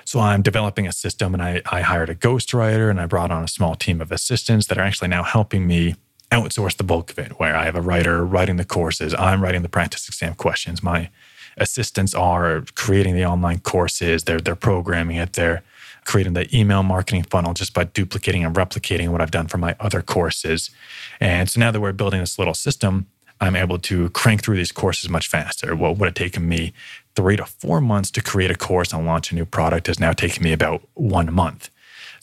So 0.06 0.20
I'm 0.20 0.44
developing 0.44 0.88
a 0.88 0.94
system 0.94 1.34
and 1.34 1.42
I, 1.42 1.62
I 1.66 1.82
hired 1.82 2.10
a 2.10 2.16
ghostwriter 2.16 2.90
and 2.90 3.02
I 3.02 3.08
brought 3.08 3.32
on 3.32 3.44
a 3.44 3.48
small 3.48 3.76
team 3.76 4.00
of 4.02 4.12
assistants 4.12 4.68
that 4.68 4.78
are 4.78 4.84
actually 4.84 5.08
now 5.08 5.24
helping 5.24 5.66
me 5.66 5.96
outsource 6.32 6.78
the 6.78 6.84
bulk 6.84 7.12
of 7.12 7.20
it, 7.20 7.40
where 7.40 7.56
I 7.56 7.66
have 7.66 7.76
a 7.76 7.82
writer 7.82 8.24
writing 8.24 8.58
the 8.58 8.66
courses, 8.66 9.14
I'm 9.16 9.42
writing 9.42 9.64
the 9.64 9.70
practice 9.70 10.08
exam 10.08 10.36
questions. 10.36 10.84
My 10.84 11.10
assistants 11.58 12.14
are 12.14 12.64
creating 12.76 13.16
the 13.16 13.26
online 13.26 13.60
courses, 13.60 14.24
they're, 14.26 14.40
they're 14.40 14.56
programming 14.56 15.18
it, 15.18 15.34
they're 15.34 15.64
creating 16.04 16.34
the 16.34 16.56
email 16.56 16.84
marketing 16.84 17.24
funnel 17.24 17.54
just 17.54 17.74
by 17.74 17.86
duplicating 17.86 18.46
and 18.46 18.56
replicating 18.56 19.10
what 19.10 19.22
I've 19.22 19.32
done 19.32 19.48
for 19.48 19.58
my 19.58 19.76
other 19.80 20.02
courses. 20.04 20.70
And 21.20 21.50
so 21.50 21.60
now 21.60 21.72
that 21.72 21.82
we're 21.82 21.94
building 21.94 22.20
this 22.20 22.38
little 22.38 22.54
system, 22.54 23.08
I'm 23.42 23.56
able 23.56 23.80
to 23.80 24.10
crank 24.12 24.44
through 24.44 24.58
these 24.58 24.72
courses 24.72 25.10
much 25.10 25.28
faster. 25.28 25.76
What 25.76 25.98
would 25.98 26.06
have 26.06 26.14
taken 26.14 26.48
me 26.48 26.74
three 27.16 27.38
to 27.38 27.46
four 27.46 27.82
months 27.82 28.12
to 28.12 28.22
create 28.22 28.52
a 28.52 28.56
course 28.56 28.94
and 28.94 29.06
launch 29.06 29.32
a 29.32 29.36
new 29.36 29.46
product 29.46 29.90
is 29.90 30.00
now 30.00 30.14
taking 30.14 30.44
me 30.44 30.54
about 30.54 30.82
one 30.94 31.34
month. 31.34 31.70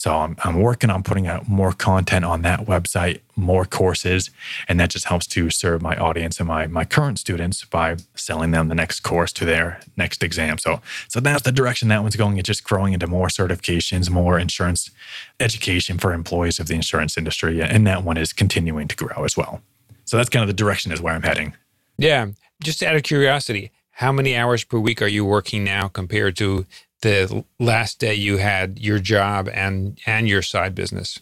So 0.03 0.13
I'm, 0.13 0.35
I'm 0.43 0.59
working 0.59 0.89
on 0.89 1.01
putting 1.01 1.27
out 1.27 1.47
more 1.47 1.71
content 1.71 2.25
on 2.25 2.41
that 2.41 2.65
website, 2.65 3.21
more 3.37 3.63
courses, 3.63 4.31
and 4.67 4.77
that 4.77 4.89
just 4.89 5.05
helps 5.05 5.25
to 5.27 5.49
serve 5.49 5.81
my 5.81 5.95
audience 5.95 6.39
and 6.39 6.47
my 6.49 6.67
my 6.67 6.83
current 6.83 7.19
students 7.19 7.63
by 7.63 7.95
selling 8.13 8.51
them 8.51 8.67
the 8.67 8.75
next 8.75 8.99
course 8.99 9.31
to 9.33 9.45
their 9.45 9.79
next 9.95 10.21
exam. 10.21 10.57
So 10.57 10.81
so 11.07 11.21
that's 11.21 11.43
the 11.43 11.53
direction 11.53 11.87
that 11.87 12.01
one's 12.01 12.17
going. 12.17 12.37
It's 12.37 12.47
just 12.47 12.65
growing 12.65 12.91
into 12.91 13.07
more 13.07 13.29
certifications, 13.29 14.09
more 14.09 14.37
insurance 14.37 14.91
education 15.39 15.97
for 15.97 16.11
employees 16.11 16.59
of 16.59 16.67
the 16.67 16.75
insurance 16.75 17.17
industry, 17.17 17.61
and 17.61 17.87
that 17.87 18.03
one 18.03 18.17
is 18.17 18.33
continuing 18.33 18.89
to 18.89 18.97
grow 18.97 19.23
as 19.23 19.37
well. 19.37 19.61
So 20.03 20.17
that's 20.17 20.29
kind 20.29 20.43
of 20.43 20.47
the 20.47 20.53
direction 20.53 20.91
is 20.91 21.01
where 21.01 21.13
I'm 21.13 21.23
heading. 21.23 21.55
Yeah, 21.97 22.27
just 22.61 22.83
out 22.83 22.97
of 22.97 23.03
curiosity, 23.03 23.71
how 23.93 24.11
many 24.11 24.35
hours 24.35 24.63
per 24.63 24.79
week 24.79 25.01
are 25.01 25.07
you 25.07 25.23
working 25.23 25.63
now 25.63 25.87
compared 25.87 26.35
to 26.37 26.65
the 27.01 27.43
last 27.59 27.99
day 27.99 28.13
you 28.13 28.37
had 28.37 28.79
your 28.79 28.99
job 28.99 29.49
and 29.53 29.99
and 30.05 30.27
your 30.27 30.41
side 30.41 30.75
business? 30.75 31.19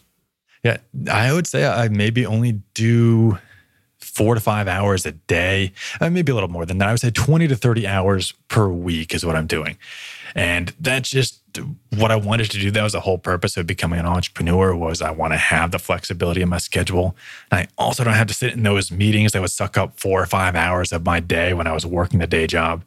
Yeah, 0.64 0.78
I 1.10 1.32
would 1.32 1.46
say 1.46 1.66
I 1.66 1.88
maybe 1.88 2.24
only 2.24 2.62
do 2.74 3.38
four 4.12 4.34
to 4.34 4.40
five 4.40 4.68
hours 4.68 5.06
a 5.06 5.12
day, 5.12 5.72
uh, 6.00 6.10
maybe 6.10 6.30
a 6.32 6.34
little 6.34 6.50
more 6.50 6.66
than 6.66 6.78
that. 6.78 6.88
I 6.88 6.92
would 6.92 7.00
say 7.00 7.10
20 7.10 7.48
to 7.48 7.56
30 7.56 7.86
hours 7.86 8.32
per 8.48 8.68
week 8.68 9.14
is 9.14 9.24
what 9.24 9.36
I'm 9.36 9.46
doing. 9.46 9.78
And 10.34 10.74
that's 10.78 11.10
just 11.10 11.40
what 11.96 12.10
I 12.10 12.16
wanted 12.16 12.50
to 12.50 12.58
do. 12.58 12.70
That 12.70 12.82
was 12.82 12.92
the 12.92 13.00
whole 13.00 13.18
purpose 13.18 13.56
of 13.56 13.66
becoming 13.66 13.98
an 13.98 14.06
entrepreneur 14.06 14.74
was 14.74 15.02
I 15.02 15.10
want 15.10 15.32
to 15.32 15.38
have 15.38 15.70
the 15.70 15.78
flexibility 15.78 16.42
in 16.42 16.48
my 16.48 16.58
schedule. 16.58 17.16
And 17.50 17.60
I 17.60 17.68
also 17.76 18.04
don't 18.04 18.14
have 18.14 18.28
to 18.28 18.34
sit 18.34 18.52
in 18.52 18.62
those 18.62 18.90
meetings 18.90 19.32
that 19.32 19.40
would 19.40 19.50
suck 19.50 19.76
up 19.76 19.98
four 19.98 20.22
or 20.22 20.26
five 20.26 20.54
hours 20.54 20.92
of 20.92 21.04
my 21.04 21.20
day 21.20 21.54
when 21.54 21.66
I 21.66 21.72
was 21.72 21.86
working 21.86 22.20
the 22.20 22.26
day 22.26 22.46
job. 22.46 22.84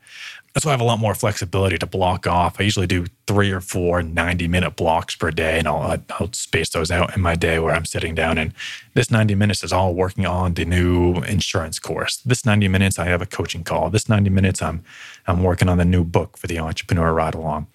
That's 0.56 0.66
why 0.66 0.72
I 0.72 0.74
have 0.74 0.82
a 0.82 0.86
lot 0.86 1.00
more 1.00 1.14
flexibility 1.14 1.78
to 1.78 1.86
block 1.86 2.26
off. 2.26 2.62
I 2.62 2.64
usually 2.64 2.88
do 2.88 3.08
three 3.28 3.52
or 3.52 3.60
four 3.60 4.02
90 4.02 4.48
minute 4.48 4.78
blocks 4.78 5.14
per 5.14 5.30
day, 5.30 5.60
and 5.60 5.68
I'll, 5.68 5.98
I'll 6.12 6.32
space 6.32 6.70
those 6.70 6.92
out 6.92 7.14
in 7.14 7.22
my 7.22 7.36
day 7.36 7.60
where 7.60 7.76
I'm 7.76 7.84
sitting 7.84 8.16
down. 8.16 8.38
And 8.38 8.54
this 8.94 9.12
90 9.12 9.36
minutes 9.36 9.66
is 9.66 9.74
all 9.74 9.94
working 9.94 10.26
on 10.26 10.54
the 10.54 10.64
new 10.64 11.16
insurance 11.24 11.78
course. 11.78 12.18
This 12.26 12.46
90 12.46 12.70
minutes, 12.70 12.98
I 12.98 13.06
have 13.08 13.22
a 13.22 13.26
coaching 13.26 13.66
call. 13.66 13.90
This 13.90 14.08
90 14.08 14.30
minutes, 14.30 14.62
I'm, 14.62 14.82
I'm 15.28 15.44
working 15.44 15.68
on 15.68 15.78
the 15.78 15.84
new 15.84 16.06
book 16.06 16.38
for 16.38 16.48
the 16.48 16.60
entrepreneur 16.60 17.14
ride 17.14 17.36
along. 17.36 17.68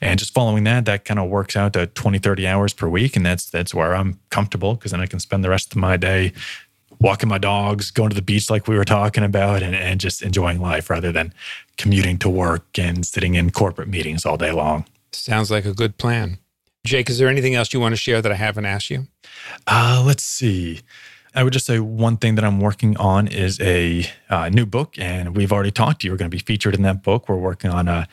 And 0.00 0.18
just 0.18 0.32
following 0.32 0.62
that, 0.64 0.84
that 0.84 1.04
kind 1.04 1.18
of 1.18 1.28
works 1.28 1.56
out 1.56 1.72
to 1.72 1.86
20, 1.86 2.20
30 2.20 2.46
hours 2.46 2.72
per 2.72 2.88
week. 2.88 3.16
And 3.16 3.26
that's 3.26 3.50
that's 3.50 3.74
where 3.74 3.96
I'm 3.96 4.20
comfortable 4.30 4.74
because 4.74 4.92
then 4.92 5.00
I 5.00 5.06
can 5.06 5.18
spend 5.18 5.42
the 5.42 5.50
rest 5.50 5.72
of 5.72 5.78
my 5.78 5.96
day 5.96 6.32
walking 7.00 7.28
my 7.28 7.38
dogs, 7.38 7.90
going 7.90 8.10
to 8.10 8.16
the 8.16 8.22
beach 8.22 8.50
like 8.50 8.66
we 8.66 8.76
were 8.76 8.84
talking 8.84 9.24
about, 9.24 9.62
and, 9.62 9.74
and 9.74 10.00
just 10.00 10.22
enjoying 10.22 10.60
life 10.60 10.90
rather 10.90 11.12
than 11.12 11.32
commuting 11.76 12.18
to 12.18 12.28
work 12.28 12.78
and 12.78 13.06
sitting 13.06 13.34
in 13.34 13.50
corporate 13.50 13.88
meetings 13.88 14.26
all 14.26 14.36
day 14.36 14.52
long. 14.52 14.84
Sounds 15.12 15.50
like 15.50 15.64
a 15.64 15.74
good 15.74 15.96
plan. 15.96 16.38
Jake, 16.84 17.10
is 17.10 17.18
there 17.18 17.28
anything 17.28 17.54
else 17.54 17.72
you 17.72 17.80
want 17.80 17.92
to 17.92 17.96
share 17.96 18.22
that 18.22 18.32
I 18.32 18.36
haven't 18.36 18.64
asked 18.64 18.90
you? 18.90 19.08
Uh, 19.66 20.02
let's 20.06 20.24
see. 20.24 20.80
I 21.34 21.44
would 21.44 21.52
just 21.52 21.66
say 21.66 21.78
one 21.78 22.16
thing 22.16 22.34
that 22.36 22.44
I'm 22.44 22.60
working 22.60 22.96
on 22.96 23.28
is 23.28 23.60
a 23.60 24.06
uh, 24.30 24.48
new 24.48 24.66
book, 24.66 24.98
and 24.98 25.36
we've 25.36 25.52
already 25.52 25.70
talked 25.70 26.00
to 26.00 26.06
you. 26.06 26.12
We're 26.12 26.16
going 26.16 26.30
to 26.30 26.34
be 26.34 26.42
featured 26.42 26.74
in 26.74 26.82
that 26.82 27.02
book. 27.02 27.28
We're 27.28 27.36
working 27.36 27.70
on 27.70 27.86
a 27.88 28.08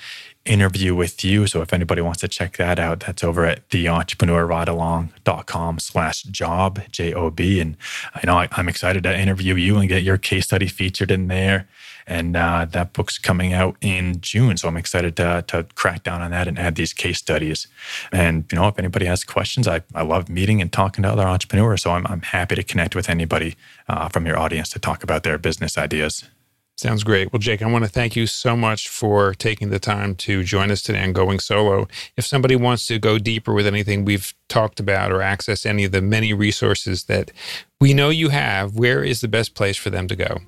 interview 0.45 0.93
with 0.93 1.23
you. 1.23 1.47
So 1.47 1.61
if 1.61 1.71
anybody 1.73 2.01
wants 2.01 2.19
to 2.21 2.27
check 2.27 2.57
that 2.57 2.77
out, 2.79 2.99
that's 3.01 3.23
over 3.23 3.45
at 3.45 3.69
theentrepreneurridealong.com 3.69 5.79
slash 5.79 6.23
job, 6.23 6.81
J-O-B. 6.91 7.59
And 7.59 7.77
I 8.13 8.21
know 8.25 8.37
I, 8.37 8.47
am 8.57 8.69
excited 8.69 9.03
to 9.03 9.17
interview 9.17 9.55
you 9.55 9.77
and 9.77 9.89
get 9.89 10.03
your 10.03 10.17
case 10.17 10.45
study 10.45 10.67
featured 10.67 11.09
in 11.09 11.27
there. 11.27 11.67
And 12.07 12.37
uh, 12.37 12.65
that 12.65 12.93
book's 12.93 13.17
coming 13.17 13.53
out 13.53 13.77
in 13.81 14.21
June. 14.21 14.57
So 14.57 14.67
I'm 14.67 14.77
excited 14.77 15.15
to, 15.17 15.43
to 15.47 15.65
crack 15.73 16.03
down 16.03 16.21
on 16.21 16.29
that 16.31 16.47
and 16.47 16.59
add 16.59 16.75
these 16.75 16.93
case 16.93 17.17
studies. 17.17 17.67
And, 18.11 18.45
you 18.51 18.59
know, 18.59 18.67
if 18.67 18.77
anybody 18.77 19.07
has 19.07 19.23
questions, 19.23 19.67
I, 19.67 19.81
I 19.95 20.03
love 20.03 20.29
meeting 20.29 20.61
and 20.61 20.71
talking 20.71 21.01
to 21.01 21.09
other 21.09 21.23
entrepreneurs. 21.23 21.81
So 21.81 21.89
I'm, 21.91 22.05
I'm 22.05 22.21
happy 22.21 22.53
to 22.53 22.63
connect 22.63 22.95
with 22.95 23.09
anybody 23.09 23.55
uh, 23.87 24.09
from 24.09 24.27
your 24.27 24.37
audience 24.37 24.69
to 24.69 24.79
talk 24.79 25.03
about 25.03 25.23
their 25.23 25.39
business 25.39 25.79
ideas. 25.79 26.25
Sounds 26.77 27.05
great. 27.05 27.31
Well, 27.31 27.39
Jake, 27.39 27.61
I 27.61 27.71
want 27.71 27.85
to 27.85 27.89
thank 27.89 28.17
you 28.17 28.27
so 28.27 28.57
much 28.57 28.89
for 28.89 29.33
taking 29.33 29.69
the 29.69 29.79
time 29.79 30.13
to 30.15 30.43
join 30.43 30.71
us 30.71 30.81
today 30.81 30.99
and 30.99 31.15
Going 31.15 31.39
Solo. 31.39 31.87
If 32.17 32.25
somebody 32.25 32.57
wants 32.57 32.85
to 32.87 32.99
go 32.99 33.17
deeper 33.17 33.53
with 33.53 33.65
anything 33.65 34.03
we've 34.03 34.33
talked 34.49 34.81
about 34.81 35.13
or 35.13 35.21
access 35.21 35.65
any 35.65 35.85
of 35.85 35.93
the 35.93 36.01
many 36.01 36.33
resources 36.33 37.05
that 37.05 37.31
we 37.79 37.93
know 37.93 38.09
you 38.09 38.27
have, 38.27 38.75
where 38.75 39.05
is 39.05 39.21
the 39.21 39.29
best 39.29 39.55
place 39.55 39.77
for 39.77 39.89
them 39.89 40.09
to 40.09 40.17
go? 40.17 40.39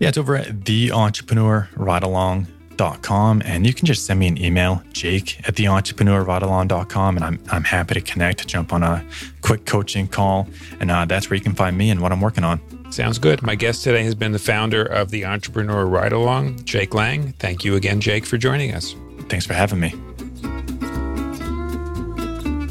Yeah, 0.00 0.08
it's 0.08 0.18
over 0.18 0.34
at 0.34 0.48
theentrepreneurridealong.com 0.48 3.42
and 3.44 3.66
you 3.66 3.74
can 3.74 3.86
just 3.86 4.06
send 4.06 4.18
me 4.18 4.26
an 4.26 4.42
email, 4.42 4.82
jake 4.92 5.38
at 5.46 5.54
theentrepreneurridealong.com, 5.54 7.16
and 7.16 7.24
I'm, 7.24 7.40
I'm 7.52 7.64
happy 7.64 7.94
to 7.94 8.00
connect, 8.00 8.48
jump 8.48 8.72
on 8.72 8.82
a 8.82 9.06
quick 9.42 9.64
coaching 9.64 10.08
call, 10.08 10.48
and 10.80 10.90
uh, 10.90 11.04
that's 11.04 11.30
where 11.30 11.36
you 11.36 11.42
can 11.42 11.54
find 11.54 11.78
me 11.78 11.90
and 11.90 12.00
what 12.00 12.10
I'm 12.10 12.20
working 12.20 12.42
on. 12.42 12.60
Sounds 12.90 13.18
good. 13.18 13.42
My 13.42 13.54
guest 13.54 13.84
today 13.84 14.02
has 14.02 14.16
been 14.16 14.32
the 14.32 14.38
founder 14.38 14.82
of 14.82 15.10
the 15.10 15.24
Entrepreneur 15.24 15.86
Ride 15.86 16.12
Along, 16.12 16.62
Jake 16.64 16.92
Lane. 16.92 17.32
Thank 17.38 17.64
you 17.64 17.76
again, 17.76 18.00
Jake, 18.00 18.26
for 18.26 18.36
joining 18.36 18.74
us. 18.74 18.96
Thanks 19.28 19.46
for 19.46 19.54
having 19.54 19.78
me. 19.78 19.90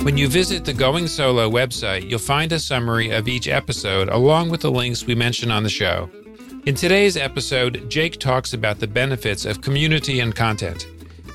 When 0.04 0.18
you 0.18 0.28
visit 0.28 0.66
the 0.66 0.74
Going 0.74 1.08
Solo 1.08 1.50
website, 1.50 2.10
you'll 2.10 2.20
find 2.20 2.52
a 2.52 2.60
summary 2.60 3.12
of 3.12 3.30
each 3.30 3.48
episode 3.48 4.10
along 4.10 4.50
with 4.50 4.62
the 4.62 4.72
links 4.72 5.06
we 5.06 5.16
mention 5.16 5.52
on 5.52 5.64
the 5.64 5.70
show. 5.70 6.10
In 6.66 6.76
today's 6.76 7.16
episode, 7.16 7.90
Jake 7.90 8.20
talks 8.20 8.54
about 8.54 8.80
the 8.80 8.88
benefits 8.88 9.46
of 9.46 9.62
community 9.62 10.20
and 10.20 10.36
content. 10.36 10.86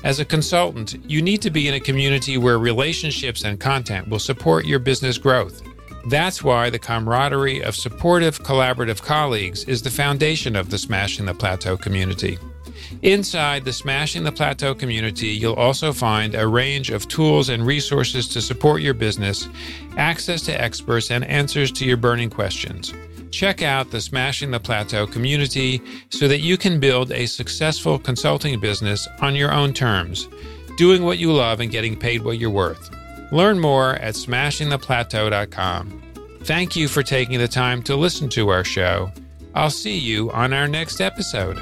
As 0.03 0.19
a 0.19 0.25
consultant, 0.25 0.95
you 1.09 1.23
need 1.23 1.41
to 1.41 1.49
be 1.49 1.67
in 1.67 1.73
a 1.73 1.79
community 1.79 2.37
where 2.37 2.59
relationships 2.59 3.43
and 3.43 3.59
content 3.59 4.07
will 4.09 4.19
support 4.19 4.65
your 4.65 4.77
business 4.77 5.17
growth. 5.17 5.63
That's 6.07 6.43
why 6.43 6.69
the 6.69 6.77
camaraderie 6.77 7.63
of 7.63 7.75
supportive, 7.75 8.43
collaborative 8.43 9.01
colleagues 9.01 9.63
is 9.63 9.81
the 9.81 9.89
foundation 9.89 10.55
of 10.55 10.69
the 10.69 10.77
Smashing 10.77 11.25
the 11.25 11.33
Plateau 11.33 11.77
community. 11.77 12.37
Inside 13.01 13.65
the 13.65 13.73
Smashing 13.73 14.23
the 14.23 14.31
Plateau 14.31 14.75
community, 14.75 15.29
you'll 15.29 15.55
also 15.55 15.91
find 15.91 16.35
a 16.35 16.47
range 16.47 16.91
of 16.91 17.07
tools 17.07 17.49
and 17.49 17.65
resources 17.65 18.27
to 18.29 18.41
support 18.41 18.83
your 18.83 18.93
business, 18.93 19.49
access 19.97 20.43
to 20.43 20.61
experts, 20.61 21.09
and 21.09 21.25
answers 21.25 21.71
to 21.71 21.85
your 21.85 21.97
burning 21.97 22.29
questions. 22.29 22.93
Check 23.31 23.63
out 23.63 23.89
the 23.89 23.99
Smashing 23.99 24.51
the 24.51 24.59
Plateau 24.59 25.07
community 25.07 25.81
so 26.09 26.27
that 26.27 26.41
you 26.41 26.55
can 26.55 26.79
build 26.79 27.11
a 27.11 27.25
successful 27.25 27.97
consulting 27.97 28.59
business 28.59 29.07
on 29.21 29.35
your 29.35 29.51
own 29.51 29.73
terms, 29.73 30.27
doing 30.77 31.03
what 31.03 31.17
you 31.17 31.33
love 31.33 31.59
and 31.61 31.71
getting 31.71 31.97
paid 31.97 32.23
what 32.23 32.37
you're 32.37 32.51
worth. 32.51 32.91
Learn 33.35 33.59
more 33.59 33.95
at 33.95 34.13
smashingtheplateau.com. 34.13 36.01
Thank 36.43 36.77
you 36.77 36.87
for 36.87 37.03
taking 37.03 37.37
the 37.37 37.49
time 37.49 37.83
to 37.83 37.97
listen 37.97 38.29
to 38.29 38.47
our 38.47 38.63
show. 38.63 39.11
I'll 39.53 39.69
see 39.69 39.97
you 39.97 40.31
on 40.31 40.53
our 40.53 40.69
next 40.69 41.01
episode. 41.01 41.61